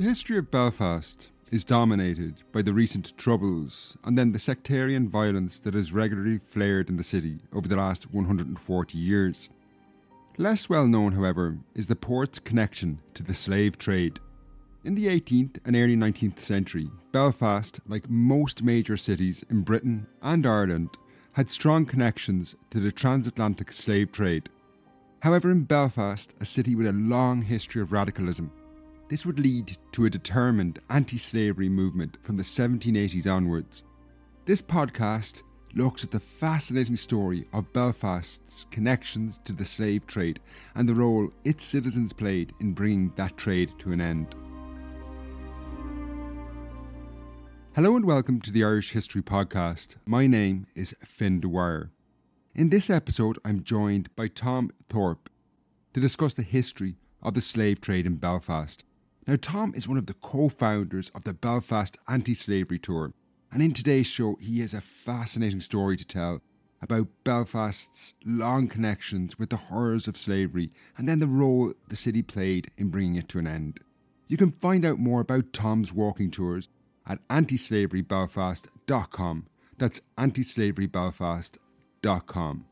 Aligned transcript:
The 0.00 0.06
history 0.06 0.38
of 0.38 0.50
Belfast 0.50 1.30
is 1.50 1.62
dominated 1.62 2.42
by 2.52 2.62
the 2.62 2.72
recent 2.72 3.18
troubles 3.18 3.98
and 4.02 4.16
then 4.16 4.32
the 4.32 4.38
sectarian 4.38 5.10
violence 5.10 5.58
that 5.58 5.74
has 5.74 5.92
regularly 5.92 6.38
flared 6.38 6.88
in 6.88 6.96
the 6.96 7.02
city 7.02 7.40
over 7.52 7.68
the 7.68 7.76
last 7.76 8.10
140 8.10 8.96
years. 8.96 9.50
Less 10.38 10.70
well 10.70 10.86
known, 10.86 11.12
however, 11.12 11.58
is 11.74 11.86
the 11.86 11.96
port's 11.96 12.38
connection 12.38 12.98
to 13.12 13.22
the 13.22 13.34
slave 13.34 13.76
trade. 13.76 14.20
In 14.84 14.94
the 14.94 15.06
18th 15.06 15.58
and 15.66 15.76
early 15.76 15.96
19th 15.96 16.40
century, 16.40 16.88
Belfast, 17.12 17.78
like 17.86 18.08
most 18.08 18.62
major 18.62 18.96
cities 18.96 19.44
in 19.50 19.60
Britain 19.60 20.06
and 20.22 20.46
Ireland, 20.46 20.96
had 21.32 21.50
strong 21.50 21.84
connections 21.84 22.56
to 22.70 22.80
the 22.80 22.90
transatlantic 22.90 23.70
slave 23.70 24.12
trade. 24.12 24.48
However, 25.18 25.50
in 25.50 25.64
Belfast, 25.64 26.34
a 26.40 26.46
city 26.46 26.74
with 26.74 26.86
a 26.86 26.94
long 26.94 27.42
history 27.42 27.82
of 27.82 27.92
radicalism, 27.92 28.50
this 29.10 29.26
would 29.26 29.40
lead 29.40 29.76
to 29.90 30.04
a 30.04 30.10
determined 30.10 30.78
anti 30.88 31.18
slavery 31.18 31.68
movement 31.68 32.16
from 32.22 32.36
the 32.36 32.44
1780s 32.44 33.26
onwards. 33.26 33.82
This 34.46 34.62
podcast 34.62 35.42
looks 35.74 36.04
at 36.04 36.12
the 36.12 36.20
fascinating 36.20 36.94
story 36.94 37.44
of 37.52 37.72
Belfast's 37.72 38.66
connections 38.70 39.40
to 39.42 39.52
the 39.52 39.64
slave 39.64 40.06
trade 40.06 40.38
and 40.76 40.88
the 40.88 40.94
role 40.94 41.28
its 41.44 41.66
citizens 41.66 42.12
played 42.12 42.52
in 42.60 42.72
bringing 42.72 43.12
that 43.16 43.36
trade 43.36 43.72
to 43.80 43.90
an 43.90 44.00
end. 44.00 44.32
Hello 47.74 47.96
and 47.96 48.04
welcome 48.04 48.40
to 48.42 48.52
the 48.52 48.62
Irish 48.62 48.92
History 48.92 49.22
Podcast. 49.22 49.96
My 50.06 50.28
name 50.28 50.68
is 50.76 50.94
Fin 51.04 51.40
Dwyer. 51.40 51.90
In 52.54 52.68
this 52.68 52.88
episode, 52.88 53.40
I'm 53.44 53.64
joined 53.64 54.14
by 54.14 54.28
Tom 54.28 54.70
Thorpe 54.88 55.28
to 55.94 56.00
discuss 56.00 56.34
the 56.34 56.44
history 56.44 56.94
of 57.20 57.34
the 57.34 57.40
slave 57.40 57.80
trade 57.80 58.06
in 58.06 58.14
Belfast. 58.14 58.84
Now, 59.30 59.36
Tom 59.40 59.72
is 59.76 59.86
one 59.86 59.96
of 59.96 60.06
the 60.06 60.14
co 60.14 60.48
founders 60.48 61.10
of 61.10 61.22
the 61.22 61.32
Belfast 61.32 61.96
Anti 62.08 62.34
Slavery 62.34 62.80
Tour, 62.80 63.12
and 63.52 63.62
in 63.62 63.72
today's 63.72 64.08
show, 64.08 64.34
he 64.40 64.58
has 64.58 64.74
a 64.74 64.80
fascinating 64.80 65.60
story 65.60 65.96
to 65.96 66.04
tell 66.04 66.40
about 66.82 67.06
Belfast's 67.22 68.14
long 68.26 68.66
connections 68.66 69.38
with 69.38 69.50
the 69.50 69.56
horrors 69.56 70.08
of 70.08 70.16
slavery 70.16 70.68
and 70.98 71.08
then 71.08 71.20
the 71.20 71.28
role 71.28 71.72
the 71.86 71.94
city 71.94 72.22
played 72.22 72.72
in 72.76 72.88
bringing 72.88 73.14
it 73.14 73.28
to 73.28 73.38
an 73.38 73.46
end. 73.46 73.78
You 74.26 74.36
can 74.36 74.50
find 74.50 74.84
out 74.84 74.98
more 74.98 75.20
about 75.20 75.52
Tom's 75.52 75.92
walking 75.92 76.32
tours 76.32 76.68
at 77.06 77.20
antislaverybelfast.com. 77.28 79.46
That's 79.78 80.00
antislaverybelfast.com. 80.18 82.64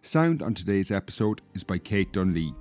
Sound 0.00 0.42
on 0.42 0.54
today's 0.54 0.90
episode 0.90 1.42
is 1.52 1.62
by 1.62 1.76
Kate 1.76 2.10
Dunley. 2.10 2.54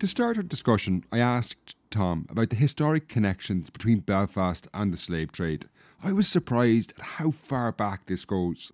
To 0.00 0.06
start 0.06 0.36
our 0.36 0.42
discussion, 0.42 1.04
I 1.10 1.20
asked 1.20 1.74
Tom 1.90 2.26
about 2.28 2.50
the 2.50 2.56
historic 2.56 3.08
connections 3.08 3.70
between 3.70 4.00
Belfast 4.00 4.68
and 4.74 4.92
the 4.92 4.96
slave 4.98 5.32
trade. 5.32 5.70
I 6.02 6.12
was 6.12 6.28
surprised 6.28 6.92
at 6.98 7.04
how 7.04 7.30
far 7.30 7.72
back 7.72 8.04
this 8.04 8.26
goes. 8.26 8.70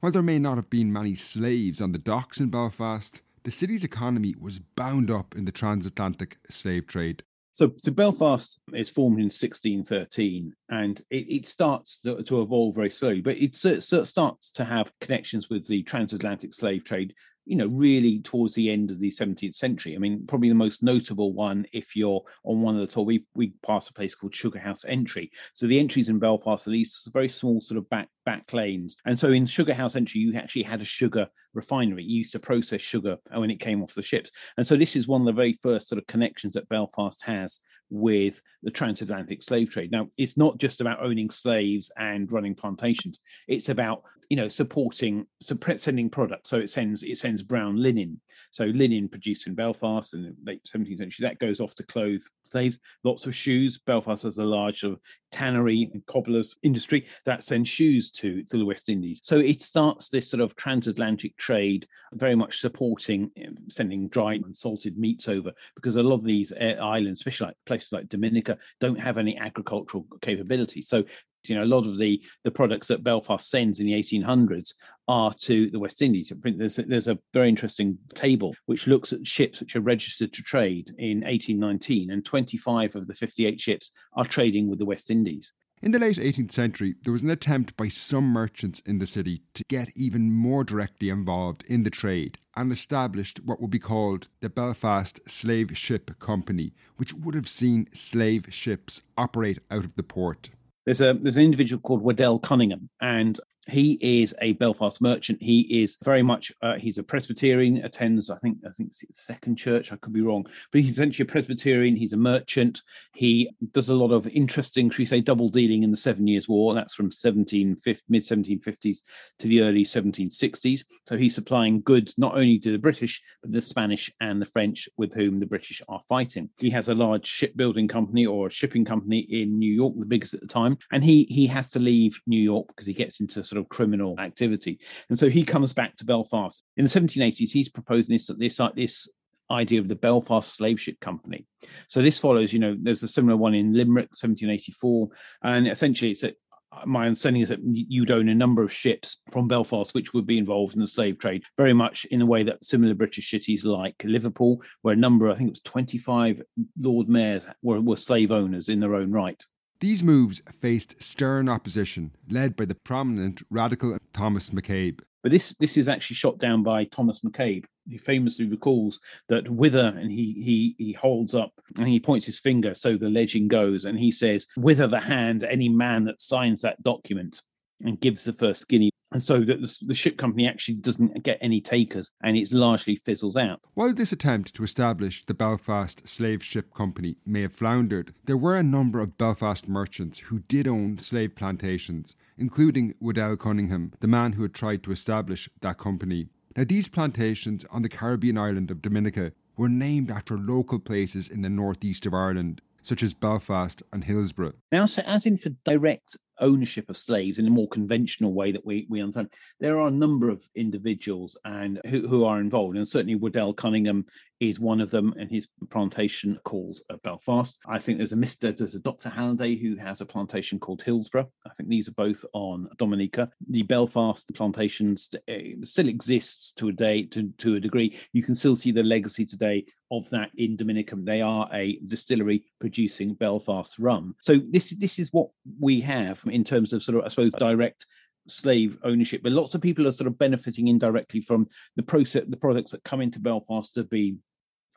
While 0.00 0.10
there 0.10 0.22
may 0.22 0.40
not 0.40 0.56
have 0.56 0.68
been 0.68 0.92
many 0.92 1.14
slaves 1.14 1.80
on 1.80 1.92
the 1.92 1.98
docks 1.98 2.40
in 2.40 2.48
Belfast, 2.48 3.22
the 3.44 3.52
city's 3.52 3.84
economy 3.84 4.34
was 4.40 4.58
bound 4.58 5.08
up 5.08 5.36
in 5.36 5.44
the 5.44 5.52
transatlantic 5.52 6.38
slave 6.48 6.88
trade. 6.88 7.22
So, 7.52 7.72
so 7.76 7.92
Belfast 7.92 8.58
is 8.72 8.90
formed 8.90 9.18
in 9.18 9.26
1613, 9.26 10.52
and 10.68 11.00
it, 11.10 11.26
it 11.28 11.46
starts 11.46 12.00
to, 12.00 12.24
to 12.24 12.40
evolve 12.40 12.74
very 12.74 12.90
slowly, 12.90 13.20
but 13.20 13.36
it 13.36 13.54
of 13.54 14.08
starts 14.08 14.50
to 14.52 14.64
have 14.64 14.92
connections 15.00 15.48
with 15.48 15.68
the 15.68 15.84
transatlantic 15.84 16.54
slave 16.54 16.84
trade. 16.84 17.14
You 17.50 17.56
know, 17.56 17.66
really 17.66 18.20
towards 18.20 18.54
the 18.54 18.70
end 18.70 18.90
of 18.90 19.00
the 19.00 19.10
17th 19.10 19.56
century. 19.56 19.96
I 19.96 19.98
mean, 19.98 20.24
probably 20.26 20.48
the 20.48 20.54
most 20.54 20.82
notable 20.82 21.32
one, 21.32 21.66
if 21.72 21.96
you're 21.96 22.22
on 22.44 22.62
one 22.62 22.76
of 22.76 22.80
the 22.80 22.86
tour, 22.86 23.04
we 23.04 23.24
we 23.34 23.54
pass 23.66 23.88
a 23.88 23.92
place 23.92 24.14
called 24.14 24.34
Sugar 24.34 24.58
House 24.58 24.84
Entry. 24.86 25.32
So 25.54 25.66
the 25.66 25.80
entries 25.80 26.08
in 26.08 26.18
Belfast 26.18 26.66
are 26.66 26.70
these 26.70 27.08
very 27.12 27.28
small 27.28 27.60
sort 27.60 27.78
of 27.78 27.90
back 27.90 28.08
back 28.24 28.52
lanes, 28.52 28.96
and 29.04 29.18
so 29.18 29.30
in 29.30 29.46
Sugar 29.46 29.74
House 29.74 29.96
Entry, 29.96 30.20
you 30.20 30.36
actually 30.36 30.62
had 30.62 30.80
a 30.80 30.84
sugar 30.84 31.28
refinery. 31.54 32.04
You 32.04 32.18
used 32.18 32.32
to 32.32 32.38
process 32.38 32.80
sugar 32.80 33.16
uh, 33.34 33.40
when 33.40 33.50
it 33.50 33.60
came 33.60 33.82
off 33.82 33.94
the 33.94 34.02
ships, 34.02 34.30
and 34.56 34.66
so 34.66 34.76
this 34.76 34.96
is 34.96 35.08
one 35.08 35.22
of 35.22 35.26
the 35.26 35.32
very 35.32 35.58
first 35.62 35.88
sort 35.88 35.98
of 35.98 36.06
connections 36.06 36.54
that 36.54 36.68
Belfast 36.68 37.22
has 37.24 37.60
with 37.90 38.40
the 38.62 38.70
transatlantic 38.70 39.42
slave 39.42 39.70
trade. 39.70 39.90
Now, 39.90 40.08
it's 40.16 40.36
not 40.36 40.58
just 40.58 40.80
about 40.80 41.04
owning 41.04 41.30
slaves 41.30 41.90
and 41.96 42.30
running 42.30 42.54
plantations. 42.54 43.20
It's 43.48 43.68
about 43.68 44.02
you 44.30 44.36
know 44.36 44.48
supporting 44.48 45.26
sending 45.42 46.08
products. 46.08 46.50
So 46.50 46.58
it 46.58 46.70
sends 46.70 47.02
it 47.02 47.18
sends 47.18 47.42
brown 47.42 47.76
linen. 47.76 48.20
So 48.52 48.64
linen 48.64 49.08
produced 49.08 49.46
in 49.46 49.54
Belfast 49.54 50.14
in 50.14 50.22
the 50.22 50.34
late 50.44 50.62
17th 50.64 50.98
century 50.98 51.22
that 51.22 51.38
goes 51.38 51.60
off 51.60 51.74
to 51.76 51.82
clothe 51.82 52.22
slaves. 52.44 52.78
Lots 53.04 53.26
of 53.26 53.34
shoes. 53.34 53.78
Belfast 53.84 54.22
has 54.22 54.38
a 54.38 54.44
large 54.44 54.80
sort 54.80 54.94
of 54.94 55.00
tannery 55.30 55.90
and 55.92 56.04
cobblers 56.06 56.56
industry 56.62 57.06
that 57.24 57.42
sends 57.42 57.68
shoes 57.68 58.10
to, 58.10 58.42
to 58.44 58.58
the 58.58 58.64
West 58.64 58.88
Indies. 58.88 59.20
So 59.22 59.38
it 59.38 59.60
starts 59.60 60.08
this 60.08 60.30
sort 60.30 60.40
of 60.40 60.56
transatlantic 60.56 61.36
trade, 61.36 61.86
very 62.12 62.34
much 62.34 62.60
supporting 62.60 63.30
um, 63.46 63.56
sending 63.68 64.08
dried 64.08 64.42
and 64.44 64.56
salted 64.56 64.98
meats 64.98 65.28
over 65.28 65.52
because 65.74 65.96
a 65.96 66.02
lot 66.02 66.16
of 66.16 66.24
these 66.24 66.52
islands, 66.52 67.20
especially 67.20 67.48
like 67.48 67.56
places 67.66 67.92
like 67.92 68.08
Dominica, 68.08 68.58
don't 68.80 68.98
have 68.98 69.18
any 69.18 69.36
agricultural 69.36 70.06
capability. 70.20 70.82
So 70.82 71.04
you 71.48 71.54
know 71.54 71.64
a 71.64 71.64
lot 71.64 71.86
of 71.86 71.98
the 71.98 72.20
the 72.44 72.50
products 72.50 72.88
that 72.88 73.02
belfast 73.02 73.50
sends 73.50 73.80
in 73.80 73.86
the 73.86 73.92
1800s 73.92 74.74
are 75.08 75.32
to 75.34 75.70
the 75.70 75.78
west 75.78 76.02
indies 76.02 76.32
there's 76.42 76.78
a, 76.78 76.82
there's 76.82 77.08
a 77.08 77.18
very 77.32 77.48
interesting 77.48 77.98
table 78.14 78.54
which 78.66 78.86
looks 78.86 79.12
at 79.12 79.26
ships 79.26 79.60
which 79.60 79.76
are 79.76 79.80
registered 79.80 80.32
to 80.32 80.42
trade 80.42 80.92
in 80.98 81.20
1819 81.20 82.10
and 82.10 82.24
25 82.24 82.96
of 82.96 83.06
the 83.06 83.14
58 83.14 83.60
ships 83.60 83.90
are 84.14 84.26
trading 84.26 84.68
with 84.68 84.78
the 84.78 84.84
west 84.84 85.10
indies 85.10 85.52
In 85.82 85.92
the 85.92 85.98
late 85.98 86.18
18th 86.18 86.52
century, 86.52 86.94
there 87.02 87.12
was 87.14 87.22
an 87.22 87.30
attempt 87.30 87.74
by 87.74 87.88
some 87.88 88.24
merchants 88.24 88.82
in 88.84 88.98
the 88.98 89.06
city 89.06 89.40
to 89.54 89.64
get 89.68 89.88
even 89.96 90.30
more 90.30 90.62
directly 90.62 91.08
involved 91.08 91.64
in 91.68 91.84
the 91.84 91.96
trade 92.02 92.38
and 92.54 92.70
established 92.70 93.40
what 93.46 93.62
would 93.62 93.70
be 93.70 93.78
called 93.78 94.28
the 94.40 94.50
Belfast 94.50 95.20
Slave 95.26 95.76
Ship 95.78 96.18
Company, 96.18 96.74
which 96.98 97.14
would 97.14 97.34
have 97.34 97.48
seen 97.48 97.88
slave 97.94 98.44
ships 98.50 99.00
operate 99.16 99.60
out 99.70 99.86
of 99.86 99.94
the 99.94 100.02
port. 100.02 100.50
There's 100.84 101.00
a 101.00 101.14
there's 101.14 101.36
an 101.36 101.42
individual 101.42 101.80
called 101.80 102.02
Waddell 102.02 102.38
Cunningham, 102.38 102.88
and 103.00 103.38
He 103.70 103.98
is 104.00 104.34
a 104.40 104.52
Belfast 104.54 105.00
merchant. 105.00 105.42
He 105.42 105.82
is 105.82 105.96
very 106.04 106.22
much 106.22 106.52
uh, 106.62 106.74
he's 106.76 106.98
a 106.98 107.02
Presbyterian. 107.02 107.78
Attends, 107.78 108.30
I 108.30 108.36
think, 108.38 108.58
I 108.66 108.70
think 108.70 108.92
it's 109.02 109.24
Second 109.24 109.56
Church. 109.56 109.92
I 109.92 109.96
could 109.96 110.12
be 110.12 110.22
wrong, 110.22 110.46
but 110.72 110.80
he's 110.80 110.92
essentially 110.92 111.26
a 111.28 111.32
Presbyterian. 111.32 111.96
He's 111.96 112.12
a 112.12 112.18
merchant. 112.18 112.82
He 113.14 113.50
does 113.72 113.88
a 113.88 113.94
lot 113.94 114.12
of 114.12 114.26
interesting, 114.28 114.90
should 114.90 114.98
we 114.98 115.06
say, 115.06 115.20
double 115.20 115.48
dealing 115.48 115.82
in 115.82 115.90
the 115.90 115.96
Seven 115.96 116.26
Years' 116.26 116.48
War. 116.48 116.74
That's 116.74 116.94
from 116.94 117.10
17 117.10 117.76
mid 118.08 118.22
1750s 118.22 118.98
to 119.38 119.48
the 119.48 119.62
early 119.62 119.84
1760s. 119.84 120.84
So 121.08 121.16
he's 121.16 121.34
supplying 121.34 121.80
goods 121.80 122.14
not 122.18 122.34
only 122.34 122.58
to 122.58 122.72
the 122.72 122.78
British 122.78 123.22
but 123.42 123.52
the 123.52 123.60
Spanish 123.60 124.10
and 124.20 124.40
the 124.40 124.46
French, 124.46 124.88
with 124.96 125.14
whom 125.14 125.40
the 125.40 125.46
British 125.46 125.82
are 125.88 126.02
fighting. 126.08 126.50
He 126.58 126.70
has 126.70 126.88
a 126.88 126.94
large 126.94 127.26
shipbuilding 127.26 127.88
company 127.88 128.26
or 128.26 128.48
a 128.48 128.50
shipping 128.50 128.84
company 128.84 129.20
in 129.20 129.58
New 129.58 129.72
York, 129.72 129.94
the 129.98 130.06
biggest 130.06 130.34
at 130.34 130.40
the 130.40 130.46
time, 130.46 130.78
and 130.92 131.04
he 131.04 131.24
he 131.24 131.46
has 131.46 131.70
to 131.70 131.78
leave 131.78 132.20
New 132.26 132.40
York 132.40 132.68
because 132.68 132.86
he 132.86 132.94
gets 132.94 133.20
into 133.20 133.44
sort 133.44 133.59
of 133.59 133.59
criminal 133.64 134.18
activity. 134.18 134.78
And 135.08 135.18
so 135.18 135.28
he 135.28 135.44
comes 135.44 135.72
back 135.72 135.96
to 135.96 136.04
Belfast. 136.04 136.62
In 136.76 136.84
the 136.84 136.90
1780s, 136.90 137.50
he's 137.50 137.68
proposing 137.68 138.14
this, 138.14 138.30
this, 138.38 138.60
this 138.74 139.08
idea 139.50 139.80
of 139.80 139.88
the 139.88 139.94
Belfast 139.94 140.54
Slave 140.54 140.80
Ship 140.80 140.98
Company. 141.00 141.46
So 141.88 142.02
this 142.02 142.18
follows, 142.18 142.52
you 142.52 142.58
know, 142.58 142.76
there's 142.80 143.02
a 143.02 143.08
similar 143.08 143.36
one 143.36 143.54
in 143.54 143.72
Limerick, 143.72 144.10
1784. 144.10 145.08
And 145.42 145.68
essentially 145.68 146.12
it's 146.12 146.20
that 146.20 146.36
uh, 146.72 146.86
my 146.86 147.06
understanding 147.06 147.42
is 147.42 147.48
that 147.48 147.58
you'd 147.62 148.12
own 148.12 148.28
a 148.28 148.34
number 148.34 148.62
of 148.62 148.72
ships 148.72 149.20
from 149.32 149.48
Belfast 149.48 149.92
which 149.92 150.14
would 150.14 150.26
be 150.26 150.38
involved 150.38 150.74
in 150.74 150.80
the 150.80 150.86
slave 150.86 151.18
trade, 151.18 151.42
very 151.56 151.72
much 151.72 152.04
in 152.06 152.20
the 152.20 152.26
way 152.26 152.44
that 152.44 152.64
similar 152.64 152.94
British 152.94 153.30
cities 153.30 153.64
like 153.64 153.96
Liverpool, 154.04 154.62
where 154.82 154.94
a 154.94 154.96
number, 154.96 155.30
I 155.30 155.34
think 155.34 155.48
it 155.48 155.52
was 155.52 155.60
25 155.60 156.42
Lord 156.80 157.08
Mayors 157.08 157.44
were, 157.62 157.80
were 157.80 157.96
slave 157.96 158.30
owners 158.30 158.68
in 158.68 158.80
their 158.80 158.94
own 158.94 159.10
right. 159.10 159.42
These 159.80 160.02
moves 160.02 160.42
faced 160.60 161.02
stern 161.02 161.48
opposition, 161.48 162.12
led 162.28 162.54
by 162.54 162.66
the 162.66 162.74
prominent 162.74 163.42
radical 163.48 163.96
Thomas 164.12 164.50
McCabe. 164.50 165.00
But 165.22 165.32
this 165.32 165.54
this 165.58 165.78
is 165.78 165.88
actually 165.88 166.16
shot 166.16 166.38
down 166.38 166.62
by 166.62 166.84
Thomas 166.84 167.20
McCabe. 167.20 167.64
He 167.88 167.96
famously 167.96 168.46
recalls 168.46 169.00
that 169.28 169.50
whither, 169.50 169.94
and 169.96 170.10
he 170.10 170.74
he 170.78 170.84
he 170.84 170.92
holds 170.92 171.34
up 171.34 171.52
and 171.76 171.88
he 171.88 171.98
points 171.98 172.26
his 172.26 172.38
finger, 172.38 172.74
so 172.74 172.96
the 172.96 173.08
legend 173.08 173.48
goes, 173.50 173.86
and 173.86 173.98
he 173.98 174.12
says, 174.12 174.46
"Whither 174.54 174.86
the 174.86 175.00
hand 175.00 175.44
any 175.44 175.70
man 175.70 176.04
that 176.04 176.20
signs 176.20 176.60
that 176.62 176.82
document." 176.82 177.40
and 177.82 177.98
gives 177.98 178.24
the 178.24 178.32
first 178.34 178.68
guinea 178.68 178.90
and 179.12 179.22
so 179.22 179.40
the, 179.40 179.76
the, 179.82 179.94
ship 179.94 180.16
company 180.16 180.46
actually 180.46 180.76
doesn't 180.76 181.22
get 181.24 181.38
any 181.40 181.60
takers 181.60 182.12
and 182.22 182.36
it's 182.36 182.52
largely 182.52 182.96
fizzles 182.96 183.36
out. 183.36 183.60
While 183.74 183.92
this 183.92 184.12
attempt 184.12 184.54
to 184.54 184.62
establish 184.62 185.24
the 185.24 185.34
Belfast 185.34 186.06
Slave 186.06 186.44
Ship 186.44 186.72
Company 186.72 187.16
may 187.26 187.42
have 187.42 187.52
floundered, 187.52 188.14
there 188.24 188.36
were 188.36 188.56
a 188.56 188.62
number 188.62 189.00
of 189.00 189.18
Belfast 189.18 189.68
merchants 189.68 190.20
who 190.20 190.40
did 190.40 190.68
own 190.68 190.98
slave 190.98 191.34
plantations, 191.34 192.14
including 192.38 192.94
Waddell 193.00 193.36
Cunningham, 193.36 193.92
the 194.00 194.08
man 194.08 194.34
who 194.34 194.42
had 194.42 194.54
tried 194.54 194.82
to 194.84 194.92
establish 194.92 195.48
that 195.60 195.78
company. 195.78 196.28
Now, 196.56 196.64
these 196.64 196.88
plantations 196.88 197.64
on 197.70 197.82
the 197.82 197.88
Caribbean 197.88 198.38
island 198.38 198.70
of 198.70 198.82
Dominica 198.82 199.32
were 199.56 199.68
named 199.68 200.10
after 200.10 200.38
local 200.38 200.78
places 200.78 201.28
in 201.28 201.42
the 201.42 201.50
northeast 201.50 202.06
of 202.06 202.14
Ireland, 202.14 202.62
such 202.82 203.02
as 203.02 203.14
Belfast 203.14 203.82
and 203.92 204.04
Hillsborough. 204.04 204.54
Now, 204.72 204.86
so 204.86 205.02
as 205.06 205.26
in 205.26 205.36
for 205.36 205.50
direct 205.64 206.16
ownership 206.40 206.90
of 206.90 206.98
slaves 206.98 207.38
in 207.38 207.46
a 207.46 207.50
more 207.50 207.68
conventional 207.68 208.32
way 208.32 208.52
that 208.52 208.64
we, 208.64 208.86
we 208.88 209.00
understand. 209.00 209.32
There 209.58 209.78
are 209.78 209.88
a 209.88 209.92
number 209.92 210.28
of 210.30 210.42
individuals 210.54 211.36
and 211.44 211.80
who, 211.86 212.08
who 212.08 212.24
are 212.24 212.40
involved, 212.40 212.76
and 212.76 212.88
certainly 212.88 213.14
Waddell 213.14 213.54
Cunningham 213.54 214.06
is 214.40 214.58
one 214.58 214.80
of 214.80 214.90
them, 214.90 215.14
and 215.18 215.30
his 215.30 215.46
plantation 215.70 216.38
called 216.44 216.80
uh, 216.88 216.96
Belfast. 217.04 217.58
I 217.66 217.78
think 217.78 217.98
there's 217.98 218.12
a 218.12 218.16
Mister, 218.16 218.50
there's 218.52 218.74
a 218.74 218.80
Doctor 218.80 219.10
Halliday 219.10 219.54
who 219.56 219.76
has 219.76 220.00
a 220.00 220.06
plantation 220.06 220.58
called 220.58 220.82
Hillsborough. 220.82 221.30
I 221.46 221.50
think 221.50 221.68
these 221.68 221.88
are 221.88 221.92
both 221.92 222.24
on 222.32 222.68
Dominica. 222.78 223.30
The 223.48 223.62
Belfast 223.62 224.32
plantations 224.34 225.10
uh, 225.28 225.32
still 225.62 225.88
exists 225.88 226.52
to 226.54 226.68
a 226.68 226.72
day 226.72 227.02
to, 227.04 227.30
to 227.38 227.56
a 227.56 227.60
degree. 227.60 227.98
You 228.12 228.22
can 228.22 228.34
still 228.34 228.56
see 228.56 228.72
the 228.72 228.82
legacy 228.82 229.26
today 229.26 229.66
of 229.90 230.08
that 230.10 230.30
in 230.36 230.56
Dominica. 230.56 230.96
They 230.96 231.20
are 231.20 231.48
a 231.52 231.78
distillery 231.86 232.44
producing 232.60 233.14
Belfast 233.14 233.78
rum. 233.78 234.16
So 234.22 234.40
this 234.50 234.70
this 234.70 234.98
is 234.98 235.12
what 235.12 235.28
we 235.58 235.82
have 235.82 236.22
in 236.26 236.44
terms 236.44 236.72
of 236.72 236.82
sort 236.82 236.98
of 236.98 237.04
I 237.04 237.08
suppose 237.08 237.32
direct 237.32 237.84
slave 238.28 238.78
ownership, 238.84 239.22
but 239.22 239.32
lots 239.32 239.54
of 239.54 239.60
people 239.60 239.86
are 239.86 239.92
sort 239.92 240.06
of 240.06 240.18
benefiting 240.18 240.68
indirectly 240.68 241.20
from 241.20 241.48
the 241.76 241.82
process, 241.82 242.24
the 242.28 242.36
products 242.36 242.70
that 242.72 242.84
come 242.84 243.00
into 243.00 243.18
Belfast 243.18 243.74
to 243.74 243.84
be 243.84 244.16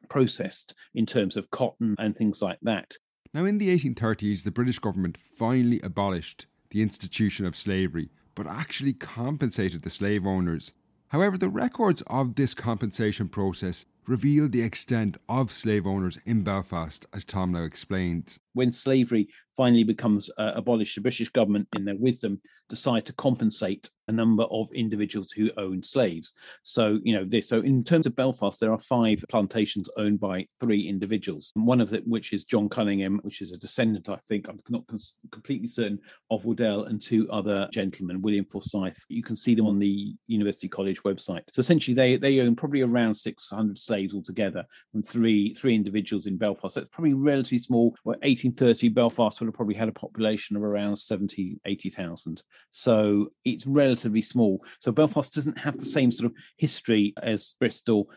processed 0.09 0.73
in 0.93 1.05
terms 1.05 1.37
of 1.37 1.51
cotton 1.51 1.95
and 1.97 2.15
things 2.15 2.41
like 2.41 2.59
that. 2.61 2.97
Now, 3.33 3.45
in 3.45 3.57
the 3.57 3.75
1830s, 3.75 4.43
the 4.43 4.51
British 4.51 4.79
government 4.79 5.17
finally 5.17 5.81
abolished 5.81 6.45
the 6.69 6.81
institution 6.81 7.45
of 7.45 7.55
slavery, 7.55 8.09
but 8.35 8.47
actually 8.47 8.93
compensated 8.93 9.81
the 9.81 9.89
slave 9.89 10.25
owners. 10.25 10.73
However, 11.09 11.37
the 11.37 11.49
records 11.49 12.03
of 12.07 12.35
this 12.35 12.53
compensation 12.53 13.29
process 13.29 13.85
reveal 14.07 14.49
the 14.49 14.63
extent 14.63 15.17
of 15.29 15.51
slave 15.51 15.87
owners 15.87 16.19
in 16.25 16.43
Belfast, 16.43 17.05
as 17.13 17.23
Tom 17.23 17.51
now 17.51 17.63
explains. 17.63 18.39
When 18.53 18.71
slavery 18.71 19.29
finally 19.55 19.83
becomes 19.83 20.29
uh, 20.37 20.51
abolished, 20.55 20.95
the 20.95 21.01
British 21.01 21.29
government, 21.29 21.67
in 21.75 21.85
their 21.85 21.97
wisdom, 21.97 22.39
decide 22.69 23.05
to 23.05 23.13
compensate 23.13 23.89
a 24.07 24.11
number 24.11 24.43
of 24.43 24.67
individuals 24.73 25.31
who 25.31 25.49
own 25.57 25.81
slaves. 25.81 26.33
So, 26.63 26.99
you 27.03 27.15
know, 27.15 27.23
this. 27.23 27.47
So, 27.47 27.61
in 27.61 27.83
terms 27.83 28.05
of 28.05 28.15
Belfast, 28.15 28.59
there 28.59 28.73
are 28.73 28.79
five 28.79 29.23
plantations 29.29 29.89
owned 29.97 30.19
by 30.19 30.47
three 30.59 30.87
individuals. 30.87 31.51
One 31.53 31.79
of 31.79 31.89
them, 31.89 32.03
which 32.05 32.33
is 32.33 32.43
John 32.43 32.67
Cunningham, 32.67 33.19
which 33.23 33.41
is 33.41 33.51
a 33.51 33.57
descendant, 33.57 34.09
I 34.09 34.17
think, 34.27 34.47
I'm 34.47 34.59
not 34.69 34.87
cons- 34.87 35.17
completely 35.31 35.67
certain, 35.67 35.99
of 36.31 36.45
Waddell, 36.45 36.85
and 36.85 37.01
two 37.01 37.29
other 37.31 37.69
gentlemen, 37.71 38.21
William 38.21 38.45
Forsyth. 38.45 39.05
You 39.07 39.23
can 39.23 39.35
see 39.35 39.55
them 39.55 39.67
on 39.67 39.79
the 39.79 40.15
University 40.27 40.67
College 40.67 41.01
website. 41.03 41.43
So, 41.51 41.59
essentially, 41.59 41.95
they 41.95 42.17
they 42.17 42.41
own 42.41 42.55
probably 42.55 42.81
around 42.81 43.13
600 43.13 43.77
slaves 43.77 44.13
altogether 44.13 44.65
from 44.91 45.01
three 45.01 45.53
three 45.53 45.75
individuals 45.75 46.25
in 46.25 46.37
Belfast. 46.37 46.75
That's 46.75 46.87
probably 46.91 47.13
relatively 47.13 47.59
small. 47.59 47.95
Well, 48.03 48.17
1830, 48.43 48.89
Belfast 48.89 49.39
would 49.39 49.47
have 49.47 49.53
probably 49.53 49.75
had 49.75 49.89
a 49.89 49.93
population 49.93 50.55
of 50.55 50.63
around 50.63 50.95
70, 50.97 51.59
80,000. 51.65 52.43
So 52.71 53.31
it's 53.45 53.65
relatively 53.65 54.21
small. 54.21 54.63
So 54.79 54.91
Belfast 54.91 55.33
doesn't 55.33 55.57
have 55.57 55.79
the 55.79 55.85
same 55.85 56.11
sort 56.11 56.31
of 56.31 56.37
history 56.57 57.13
as 57.21 57.55
Bristol, 57.59 58.09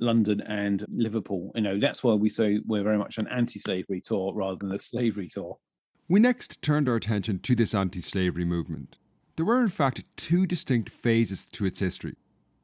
London, 0.00 0.40
and 0.40 0.84
Liverpool. 0.88 1.52
You 1.54 1.62
know, 1.62 1.78
that's 1.78 2.02
why 2.02 2.14
we 2.14 2.28
say 2.28 2.60
we're 2.64 2.82
very 2.82 2.98
much 2.98 3.18
an 3.18 3.28
anti 3.28 3.58
slavery 3.58 4.00
tour 4.00 4.32
rather 4.34 4.56
than 4.56 4.72
a 4.72 4.78
slavery 4.78 5.28
tour. 5.28 5.58
We 6.08 6.20
next 6.20 6.60
turned 6.62 6.88
our 6.88 6.96
attention 6.96 7.38
to 7.40 7.54
this 7.54 7.74
anti 7.74 8.00
slavery 8.00 8.44
movement. 8.44 8.98
There 9.36 9.46
were, 9.46 9.60
in 9.60 9.68
fact, 9.68 10.04
two 10.16 10.46
distinct 10.46 10.90
phases 10.90 11.46
to 11.46 11.64
its 11.64 11.80
history. 11.80 12.16